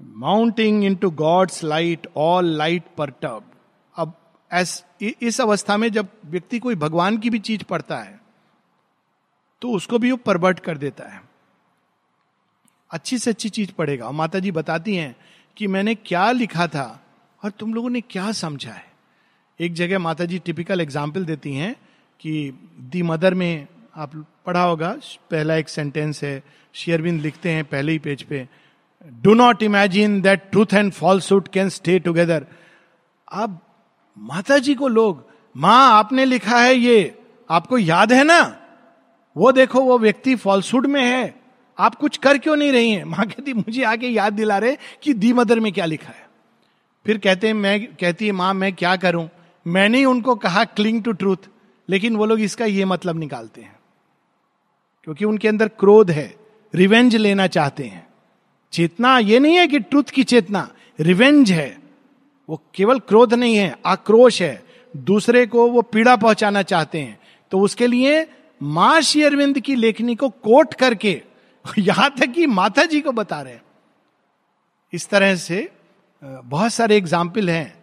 [0.00, 4.12] Mounting into God's light all light पर टब
[4.50, 8.20] एस इस अवस्था में जब व्यक्ति कोई भगवान की भी चीज़ पढ़ता है
[9.62, 11.29] तो उसको भी वो परवर्ट कर देता है।
[12.90, 15.14] अच्छी से अच्छी चीज़ पढ़ेगा। और माता जी बताती हैं
[15.56, 16.86] कि मैंने क्या लिखा था
[17.42, 18.88] और तुम लोगों ने क्या समझा है।
[19.60, 21.74] एक जगह माता जी टिपिकल एग्ज़ाम्पल देती हैं
[22.20, 24.14] कि दी मदर में आप
[24.46, 24.90] पढ़ा होगा,
[25.30, 26.42] पहला एक सेंटेंस है
[26.74, 28.46] शेयरविंद लिखते हैं पहले ही पेज पे
[29.22, 32.46] do not imagine that truth and falsehood can stay together
[33.28, 33.60] आप
[34.16, 35.24] माता जी को लोग,
[35.56, 37.18] माँ, आपने लिखा है ये,
[37.50, 38.56] आपको याद है ना?
[39.36, 41.39] वो देखो, वो व्यक्ति फॉल्सूड में है
[41.80, 43.04] आप कुछ कर क्यों नहीं रही हैं?
[43.04, 46.30] माँ कहती, मुझे आके याद दिला रहे कि दी मदर में क्या लिखा है.
[47.06, 49.30] फिर कहते हैं, मैं कहती है, माँ, मैं क्या करूँ?
[49.66, 51.36] मैंने ही उनको कहा क्लिंग टू ट्रूथ
[51.88, 53.76] लेकिन वो लोग इसका ये मतलब निकालते हैं।
[55.04, 56.36] क्योंकि उनके अंदर क्रोध है,
[56.74, 58.08] रिवेंज लेना चाहते हैं।
[58.72, 61.78] चेतना ये नहीं है कि ट्रुथ की चेतना, रिवेंज है।
[62.48, 64.64] वो केवल क्रोध नहीं है, आक्रोश है।
[64.96, 68.26] दूसरे को वो पीड़ा पहुंचाना चाहते हैं। तो उसके लिए
[68.62, 71.22] माँ शेयरविंद की लेखनी को कोट करके
[71.78, 73.62] यहाँ तक कि माता जी को बता रहे हैं।
[74.92, 75.68] इस तरह से
[76.22, 77.80] बहुत सारे एग्ज़ाम्पल हैं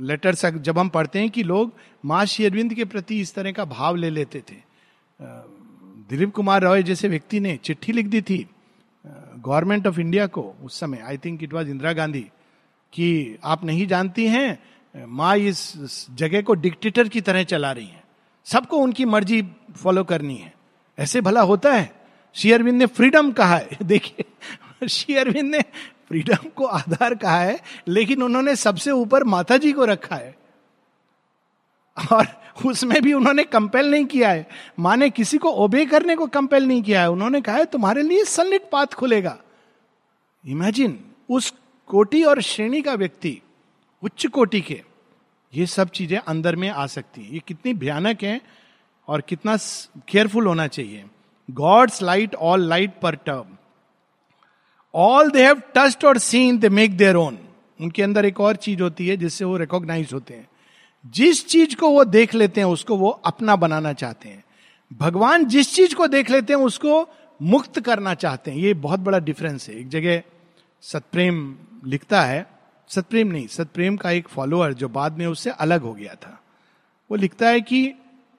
[0.00, 1.72] लेटर्स जब हम पढ़ते हैं कि लोग
[2.04, 4.56] माँ शेयरविंद के प्रति इस तरह का भाव ले लेते थे।
[6.10, 8.46] दिलीप कुमार रॉय जैसे व्यक्ति ने चिट्ठी लिख दी थी
[9.04, 12.26] गवर्नमेंट ऑफ़ इंडिया को उस समय I think it was Indira Gandhi,
[12.92, 14.58] कि आप नहीं जानती हैं,
[14.94, 18.02] माँ इस जगह को डिक्टेटर की तरह चला रही हैं।
[18.46, 19.42] सबको उनकी मर्ज़ी
[19.76, 20.52] फॉलो करनी है।
[20.98, 21.90] ऐसे भला होता है?
[22.34, 24.24] शेयरविंद ने फ्रीडम कहा है। देखिए
[24.88, 25.60] शेयरविंद ने
[26.08, 30.38] फ्रीडम को आधार कहा है, लेकिन उन्होंने सबसे ऊपर माता जी को रखा है।
[32.12, 32.26] और
[32.66, 36.82] उसमें भी उन्होंने कंपेल नहीं किया है। माने किसी को ओबे करने को कंपेल नहीं
[36.82, 39.38] किया है। उन्होंने कहा है, तुम्हारे लिए सनलिट पाथ खुलेगा।
[40.46, 41.54] इमेजिन उस
[41.86, 43.40] कोटि और श्रेणी का व्यक्ति,
[44.02, 44.82] उच्च कोटि के,
[45.54, 48.40] ये सब चीज़ें अंदर में आ सकती है। ये कितनी भयानक है
[49.08, 49.56] और कितना
[50.08, 51.04] केयरफुल होना चाहिए।
[51.50, 53.44] गॉड्स लाइट ऑल लाइट पर टर्म
[54.94, 57.38] ऑल दे हैव टस्ट और seen they make their own
[57.80, 60.48] उनके अंदर एक और चीज़ होती है, जिससे वो रिकॉग्नाइज होते हैं।
[61.06, 64.44] जिस चीज़ को वो देख लेते हैं, उसको वो अपना बनाना चाहते हैं।
[64.92, 67.08] भगवान जिस चीज़ को देख लेते हैं, उसको
[67.42, 70.22] मुक्त करना चाहते हैं। ये बहुत बड़ा डिफरेंस है। एक जगह
[70.80, 72.46] सतप्रेम लिखता है।
[72.88, 76.40] सतप्रेम नहीं, सतप्रेम का एक फॉलोअर जो बाद में उससे अलग हो गया था।
[77.10, 77.94] वो लिखता है कि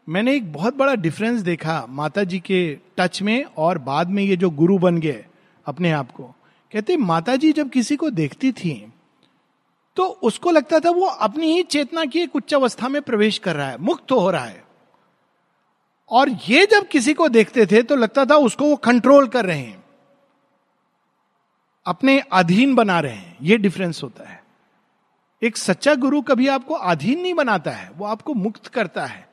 [0.08, 4.38] मैंने एक बहुत बड़ा डिफरेंस देखा माता जी के टच में और बाद में ये
[4.38, 5.26] जो गुरु बन गए
[5.66, 6.24] अपने आप को।
[6.74, 8.94] कहते माता जी जब किसी को देखती थी
[9.98, 13.56] तो उसको लगता था वो अपनी ही चेतना की एक उच्च अवस्था में प्रवेश कर
[13.56, 14.64] रहा है, मुक्त हो रहा है।
[16.12, 19.58] और ये जब किसी को देखते थे तो लगता था उसको वो कंट्रोल कर रहे
[19.58, 19.84] हैं।
[21.86, 24.44] अपने अधीन बना रहे हैं। ये डिफरेंस होता है।
[25.42, 29.25] एक सच्चा गुरु कभी आपको अधीन नहीं बनाता है, वो आपको मुक्त करता है।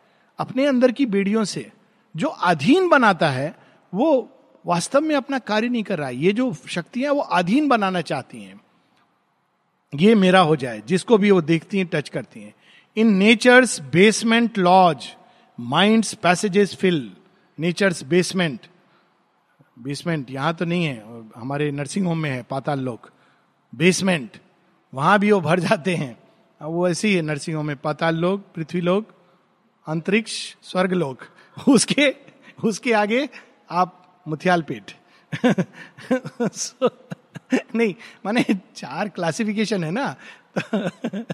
[0.42, 1.70] अपने अंदर की बेड़ियों से
[2.14, 3.54] जो अधीन बनाता है,
[3.92, 4.28] वो
[4.64, 8.42] वास्तव में अपना कार्य नहीं कर रहा है। ये जो शक्तियाँ वो अधीन बनाना चाहती
[8.42, 8.60] हैं।
[9.92, 12.54] ये मेरा हो जाए, जिसको भी वो देखती हैं टच करती हैं।
[12.96, 15.08] In nature's basement lodge
[15.58, 17.10] mind's passages fill
[17.58, 18.66] nature's basement
[19.78, 21.02] basement यहाँ तो नहीं है
[21.36, 23.10] हमारे नर्सिंग होम में है, पाताल लोग
[23.72, 24.36] बेसमेंट
[24.92, 26.16] वहाँ भी वो भर जाते हैं।
[26.60, 29.14] वो ऐसे ही है नर्सिंग होम में, पाताल लोग पृथ्वी लोग
[29.88, 31.18] अंतरिक्ष स्वर्गलोक।
[31.68, 32.14] उसके
[32.64, 33.28] उसके आगे
[33.70, 34.92] आप मुथियाल पेट
[36.42, 36.90] so,
[37.74, 37.94] नहीं
[38.26, 38.44] माने
[38.76, 40.16] चार क्लासिफिकेशन है ना?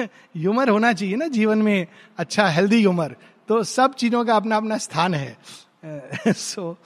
[0.00, 1.86] ह्यूमर होना चाहिए ना जीवन में।
[2.18, 3.16] अच्छा हेल्दी ह्यूमर
[3.48, 5.36] तो सब चीज़ों का अपना अपना स्थान है।
[6.26, 6.78] सो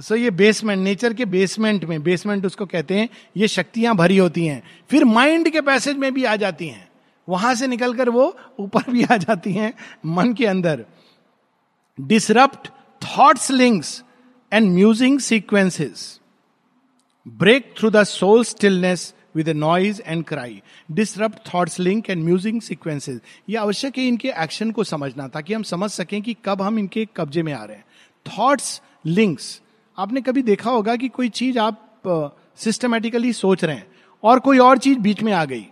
[0.00, 4.46] सो ये बेसमेंट नेचर के बेसमेंट में बेसमेंट उसको कहते हैं ये शक्तियाँ भरी होती
[4.46, 6.89] हैं। फिर माइंड के पैसेज में भी आ जाती हैं।
[7.28, 8.24] वहाँ से निकलकर वो
[8.60, 9.72] ऊपर भी आ जाती हैं
[10.06, 10.84] मन के अंदर।
[11.98, 12.68] Disrupt
[13.02, 14.02] thoughts links
[14.52, 16.20] and musing sequences
[17.26, 22.60] break through the soul stillness with a noise and cry disrupt thoughts link and musing
[22.60, 26.78] sequences ये आवश्यक है इनके एक्शन को समझना, ताकि हम समझ सकें कि कब हम
[26.78, 27.84] इनके कब्जे में आ रहे हैं।
[28.26, 29.60] थॉट्स लिंक्स
[29.98, 31.86] आपने कभी देखा होगा कि कोई चीज़ आप
[32.56, 33.86] सिस्टमेटिकली सोच रहे हैं
[34.24, 35.66] और कोई और चीज़ बीच में आ गई।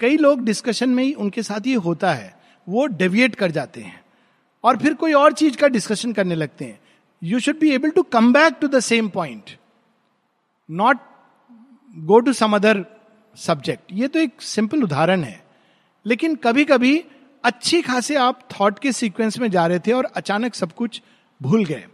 [0.00, 2.34] कई लोग डिस्कशन में ही उनके साथ ये होता है,
[2.66, 4.00] वो डेविएट कर जाते हैं
[4.64, 6.78] और फिर कोई और चीज़ का डिस्कशन करने लगते हैं।
[7.22, 9.50] You should be able to come back to the same point
[10.68, 10.98] not
[11.94, 12.84] go to some other
[13.36, 15.42] subject ये तो एक सिंपल उदाहरण है।
[16.06, 16.96] लेकिन कभी कभी
[17.44, 21.00] अच्छी खासे आप थॉट के सीक्वेंस में जा रहे थे और अचानक सब कुछ
[21.40, 21.84] भूल गए।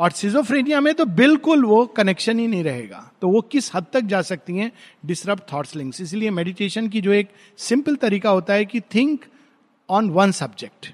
[0.00, 4.00] और सिजोफ्रेनिया में तो बिल्कुल वो कनेक्शन ही नहीं रहेगा। तो वो किस हद तक
[4.02, 4.70] जा सकती हैं?
[5.06, 9.24] डिस्टर्ब थॉट्स लिंक्स इसलिए मेडिटेशन की जो एक सिंपल तरीका होता है कि थिंक
[9.88, 10.92] ऑन वन सब्जेक्ट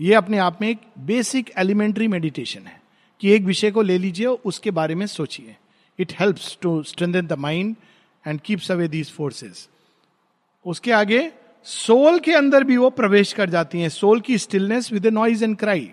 [0.00, 2.80] ये अपने आप में एक बेसिक एलिमेंट्री मेडिटेशन है
[3.20, 5.56] कि एक विषय को ले लीजिए और उसके बारे में सोचिए।
[5.98, 7.74] It helps to strengthen the mind
[8.24, 9.68] and keeps away these forces
[10.66, 11.30] उसके आगे
[11.66, 15.56] सोल के अंदर भी वो प्रवेश कर जाती हैं। सोल की stillness with noise and
[15.56, 15.90] cry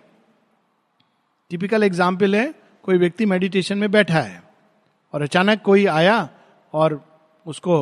[1.54, 4.42] typical example है, कोई व्यक्ति मेडिटेशन में बैठा है
[5.14, 6.18] और अचानक कोई आया
[6.74, 7.00] और
[7.46, 7.76] उसको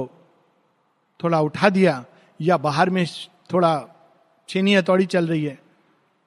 [1.19, 1.93] थोड़ा उठा दिया
[2.39, 3.05] या बाहर में
[3.53, 3.71] थोड़ा
[4.49, 5.57] छेनी हथौड़ी चल रही है,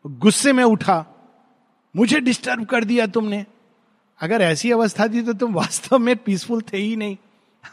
[0.04, 1.04] गुस्से में उठा,
[1.94, 3.44] मुझे डिस्टर्ब कर दिया तुमने।
[4.20, 7.16] अगर ऐसी अवस्था थी तो तुम वास्तव में पीसफुल थे ही नहीं।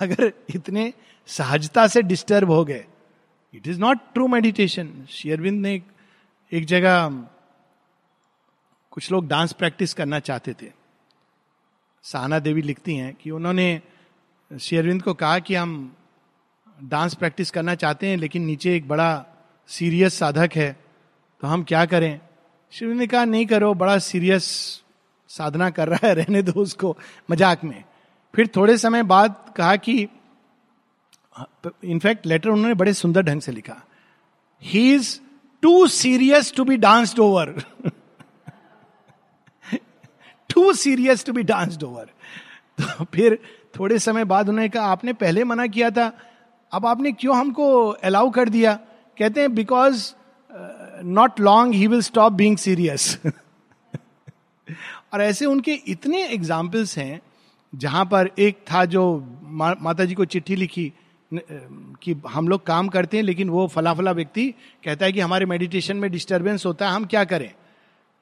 [0.01, 0.91] अगर इतने
[1.29, 2.85] सहजता से डिस्टर्ब हो गए
[3.53, 5.81] it is not true meditation Sri Aurobindo ने
[6.51, 7.07] एक जगह
[8.91, 10.71] कुछ लोग डांस प्रैक्टिस करना चाहते थे।
[12.03, 13.81] साना देवी लिखती हैं कि उन्होंने
[14.51, 15.95] शेरविंद को कहा कि हम
[16.79, 19.25] डांस प्रैक्टिस करना चाहते हैं, लेकिन नीचे एक बड़ा
[19.69, 20.71] सीरियस साधक है
[21.43, 22.19] तो हम क्या करें?
[22.73, 24.45] शेरविंद ने कहा, नहीं करो, बड़ा सीरियस
[25.29, 26.97] साधना कर रहा है, रहने दो उसको
[27.31, 27.83] मज़ाक में।
[28.33, 29.95] फिर थोड़े समय बाद कहा कि,
[31.85, 33.81] इनफैक्ट लेटर उन्होंने बड़े सुंदर ढंग से लिखा।
[34.61, 35.19] He is
[35.63, 37.55] too serious to be danced over
[40.61, 42.05] too serious to be danced over
[42.81, 43.39] तो फिर
[43.79, 46.17] थोड़े समय बाद उन्होंने कहा आपने पहले मना किया था
[46.71, 48.73] अब आपने क्यों हमको अलाउ कर दिया?
[49.17, 50.13] कहते हैं because
[51.03, 53.19] not long he will stop being serious
[55.13, 57.21] और ऐसे उनके इतने एग्जाम्पल्स हैं
[57.75, 60.93] जहाँ पर एक था जो मा, माता जी को चिट्ठी लिखी
[62.03, 64.53] कि हम लोग काम करते हैं लेकिन वो फला फला व्यक्ति
[64.83, 67.53] कहता है कि हमारे मेडिटेशन में डिस्टरबेंस होता है हम क्या करें?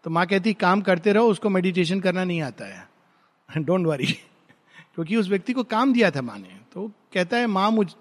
[0.04, 2.90] तो माँ कहती, काम करते रहो, उसको मेडिटेशन करना नहीं आता है.
[3.58, 4.06] डोंट वरी
[4.96, 7.94] क्योंकि उस व्यक्ति को काम दिया था माँ ने। तो कहता है, माँ, मुझ,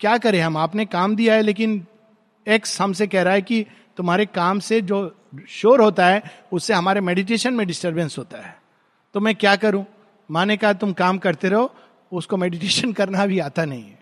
[0.00, 0.56] क्या करें हम?
[0.56, 1.86] आपने काम दिया है, लेकिन
[2.48, 5.16] एक्स हमसे कह रहा है कि तुम्हारे काम से जो
[5.48, 8.62] शोर होता है, उससे हमारे मेडिटेशन में डिस्टरबेंस होता है।
[9.14, 9.86] तो मैं क्या करूँ?
[10.30, 11.74] माँ ने कहा, तुम काम करते रहो,
[12.12, 13.98] उसको मेडिटेशन करना भी आता नहीं है।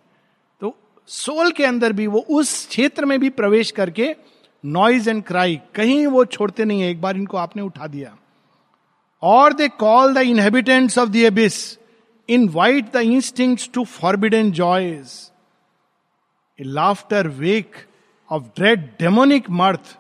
[0.61, 0.77] तो
[1.07, 4.17] सोल के अंदर भी वो उस क्षेत्र में भी प्रवेश करके
[4.67, 8.17] नॉइज़ एंड क्राई कहीं वो छोड़ते नहीं है। एक बार इनको आपने उठा दिया।
[9.23, 11.57] और they call the inhabitants of the abyss
[12.49, 15.13] invite the instinct to forbidden joys
[16.59, 17.77] a laughter wake
[18.31, 19.97] of dread demonic mirth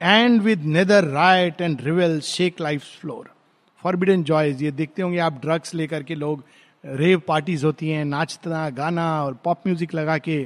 [0.00, 3.30] and with nether rite and revel shake life floor
[3.84, 6.44] forbidden joys ये देखते होंगे आप drugs लेकर के लोग
[6.84, 10.38] रेव parties होती हैं, नाचना, गाना और पॉप म्यूज़िक लगा के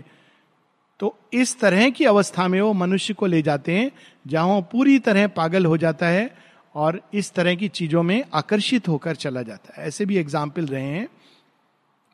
[1.01, 3.91] तो इस तरह की अवस्था में वो मनुष्य को ले जाते हैं,
[4.27, 6.31] जहाँ वो पूरी तरह पागल हो जाता है
[6.75, 10.83] और इस तरह की चीज़ों में आकर्षित होकर चला जाता है। ऐसे भी एग्ज़ाम्पल रहे
[10.85, 11.09] हैं।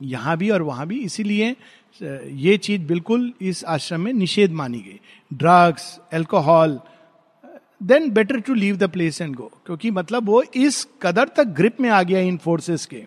[0.00, 1.54] यहाँ भी और वहाँ भी। इसीलिए
[2.00, 5.00] ये चीज़ बिल्कुल इस आश्रम में निषेध मानी गई।
[5.30, 6.78] Drugs alcohol
[7.82, 11.80] then better to leave the place and go क्योंकि मतलब वो इस कदर तक ग्रिप
[11.80, 13.04] में आ गया इन फोर्सेस के।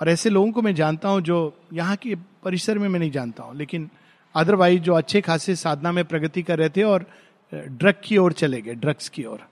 [0.00, 1.38] और ऐसे लोगों को मैं जानता हूँ जो
[1.72, 2.14] यहाँ के
[2.44, 3.88] परिसर में मैं नहीं जानता हूँ, लेकिन
[4.34, 7.06] अदरवाइज़ जो अच्छे खासे साधना में प्रगति कर रहे थे और
[7.52, 9.46] ड्रग की ओर चले गए ड्रग्स की ओर।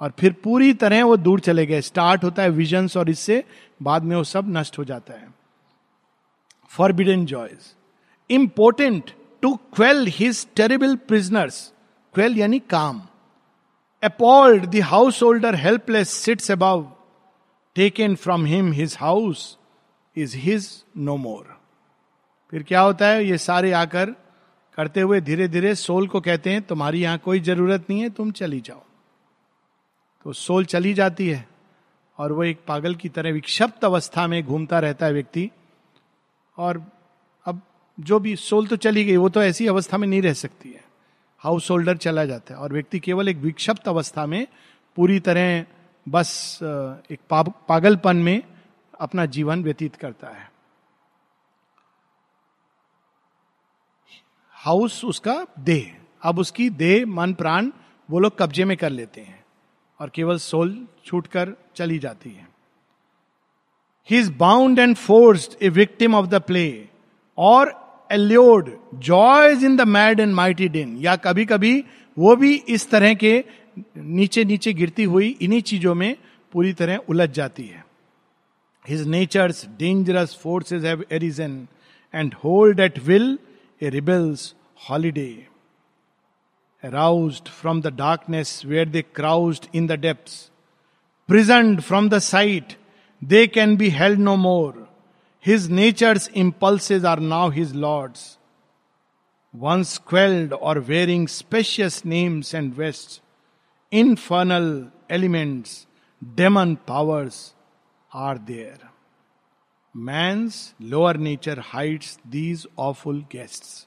[0.00, 3.42] और फिर पूरी तरह वो दूर चले गए। स्टार्ट होता है विजन्स और इससे
[3.82, 5.28] बाद में वो सब नष्ट हो जाता है।
[6.70, 7.74] Forbidden joys
[8.30, 9.10] important
[9.42, 11.60] to quell his terrible prisoners
[12.14, 13.02] quell यानी काम।
[14.02, 14.80] Appalled the
[15.22, 16.86] householder helpless sits above
[17.76, 19.56] taken from him his house
[20.16, 20.68] is his
[20.98, 21.51] no more
[22.52, 23.24] फिर क्या होता है?
[23.24, 24.10] ये सारे आकर
[24.78, 28.30] करते हुए धीरे धीरे सोल को कहते हैं, तुम्हारी यहाँ कोई ज़रूरत नहीं है, तुम
[28.32, 28.82] चली जाओ।
[30.26, 31.46] तो सोल चली जाती है
[32.18, 35.50] और वो एक पागल की तरह विक्षिप्त अवस्था में घूमता रहता है व्यक्ति।
[36.56, 36.82] और
[37.46, 37.60] अब
[37.98, 40.84] जो भी सोल तो चली गई, वो तो ऐसी अवस्था में नहीं रह सकती है।
[41.42, 44.46] हाउस होल्डर चला जाता है और व्यक्ति केवल एक विक्षिप्त अवस्था में
[44.96, 45.64] पूरी तरह
[46.06, 47.18] बस एक
[47.68, 48.42] पागलपन में
[49.00, 50.50] अपना जीवन व्यतीत करता है।
[54.62, 55.92] हाउस उसका देह।
[56.22, 57.70] अब उसकी देह, मन, प्राण,
[58.08, 59.44] वो लोग कब्जे में कर लेते हैं
[60.00, 62.46] और केवल सोल छूटकर चली जाती है।
[64.08, 66.66] He is bound and forced a victim of the play
[67.38, 67.74] और
[68.12, 71.78] allured joys in the mad and mighty din या कभी कभी
[72.16, 73.32] वो भी इस तरह के
[73.98, 76.16] नीचे नीचे गिरती हुई इन्हीं चीज़ों में
[76.52, 77.84] पूरी तरह उलझ जाती है।
[78.84, 81.66] His nature's dangerous forces have arisen
[82.14, 83.38] and hold at will
[83.82, 85.48] a rebel's holiday.
[86.84, 90.50] Aroused from the darkness where they crouched in the depths,
[91.26, 92.76] prisoned from the sight,
[93.20, 94.74] they can be held no more.
[95.38, 98.38] His nature's impulses are now his lord's.
[99.52, 103.20] Once quelled or wearing specious names and vests,
[103.90, 105.86] infernal elements,
[106.34, 107.54] demon powers
[108.12, 108.91] are there.
[109.94, 113.86] Man's lower nature hides these awful guests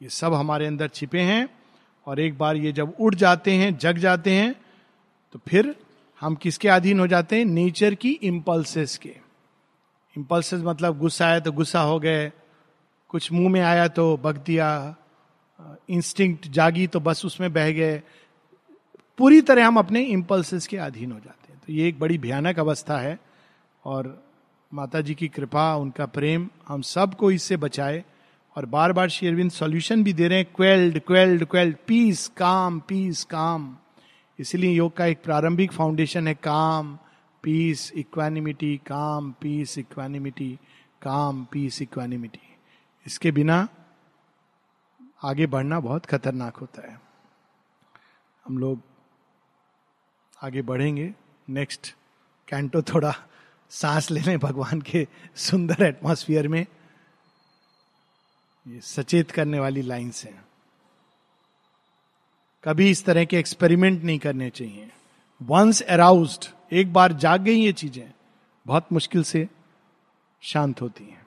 [0.00, 1.48] ये सब हमारे अंदर छिपे हैं
[2.06, 4.54] और एक बार ये जब उड़ जाते हैं, जग जाते हैं
[5.32, 5.74] तो फिर
[6.20, 7.44] हम किसके अधीन हो जाते हैं?
[7.44, 9.14] नेचर की इम्पल्सेस के।
[10.16, 12.30] इम्पल्सेस मतलब गुस्सा आया तो गुस्सा हो गए,
[13.10, 14.96] कुछ मुँह में आया तो बग दिया
[15.90, 18.02] इंस्टिंक्ट जागी तो बस उसमें बह गए।
[19.18, 22.58] पूरी तरह हम अपने इम्पल्सेस के अधीन हो जाते हैं। तो ये एक बड़ी भयानक
[22.58, 23.18] अवस्था है
[23.84, 24.22] और
[24.74, 28.04] माता जी की कृपा, उनका प्रेम हम सबको इससे बचाए।
[28.56, 33.22] और बार बार शेरविंद सॉल्यूशन भी दे रहे हैं quelled quelled quelled peace calm peace
[33.24, 33.76] calm
[34.38, 36.98] इसलिए योग का एक प्रारंभिक फाउंडेशन है calm
[37.42, 40.50] peace equanimity calm peace equanimity
[41.02, 42.56] calm peace equanimity
[43.06, 43.68] इसके बिना
[45.24, 47.00] आगे बढ़ना बहुत खतरनाक होता है।
[48.44, 48.80] हम लोग
[50.42, 51.12] आगे बढ़ेंगे।
[51.48, 51.94] नेक्स्ट
[52.48, 53.14] कैंटो थोड़ा
[53.70, 55.06] सांस ले लें भगवान के
[55.36, 56.60] सुंदर एटमोस्फियर में
[58.66, 60.44] ये सचेत करने वाली लाइन्स हैं।
[62.64, 64.90] कभी इस तरह के एक्सपेरिमेंट नहीं करने चाहिए।
[65.40, 68.12] वंस अराउस्ड एक बार जाग गई ये चीज़ें,
[68.66, 69.48] बहुत मुश्किल से
[70.42, 71.23] शांत होती हैं।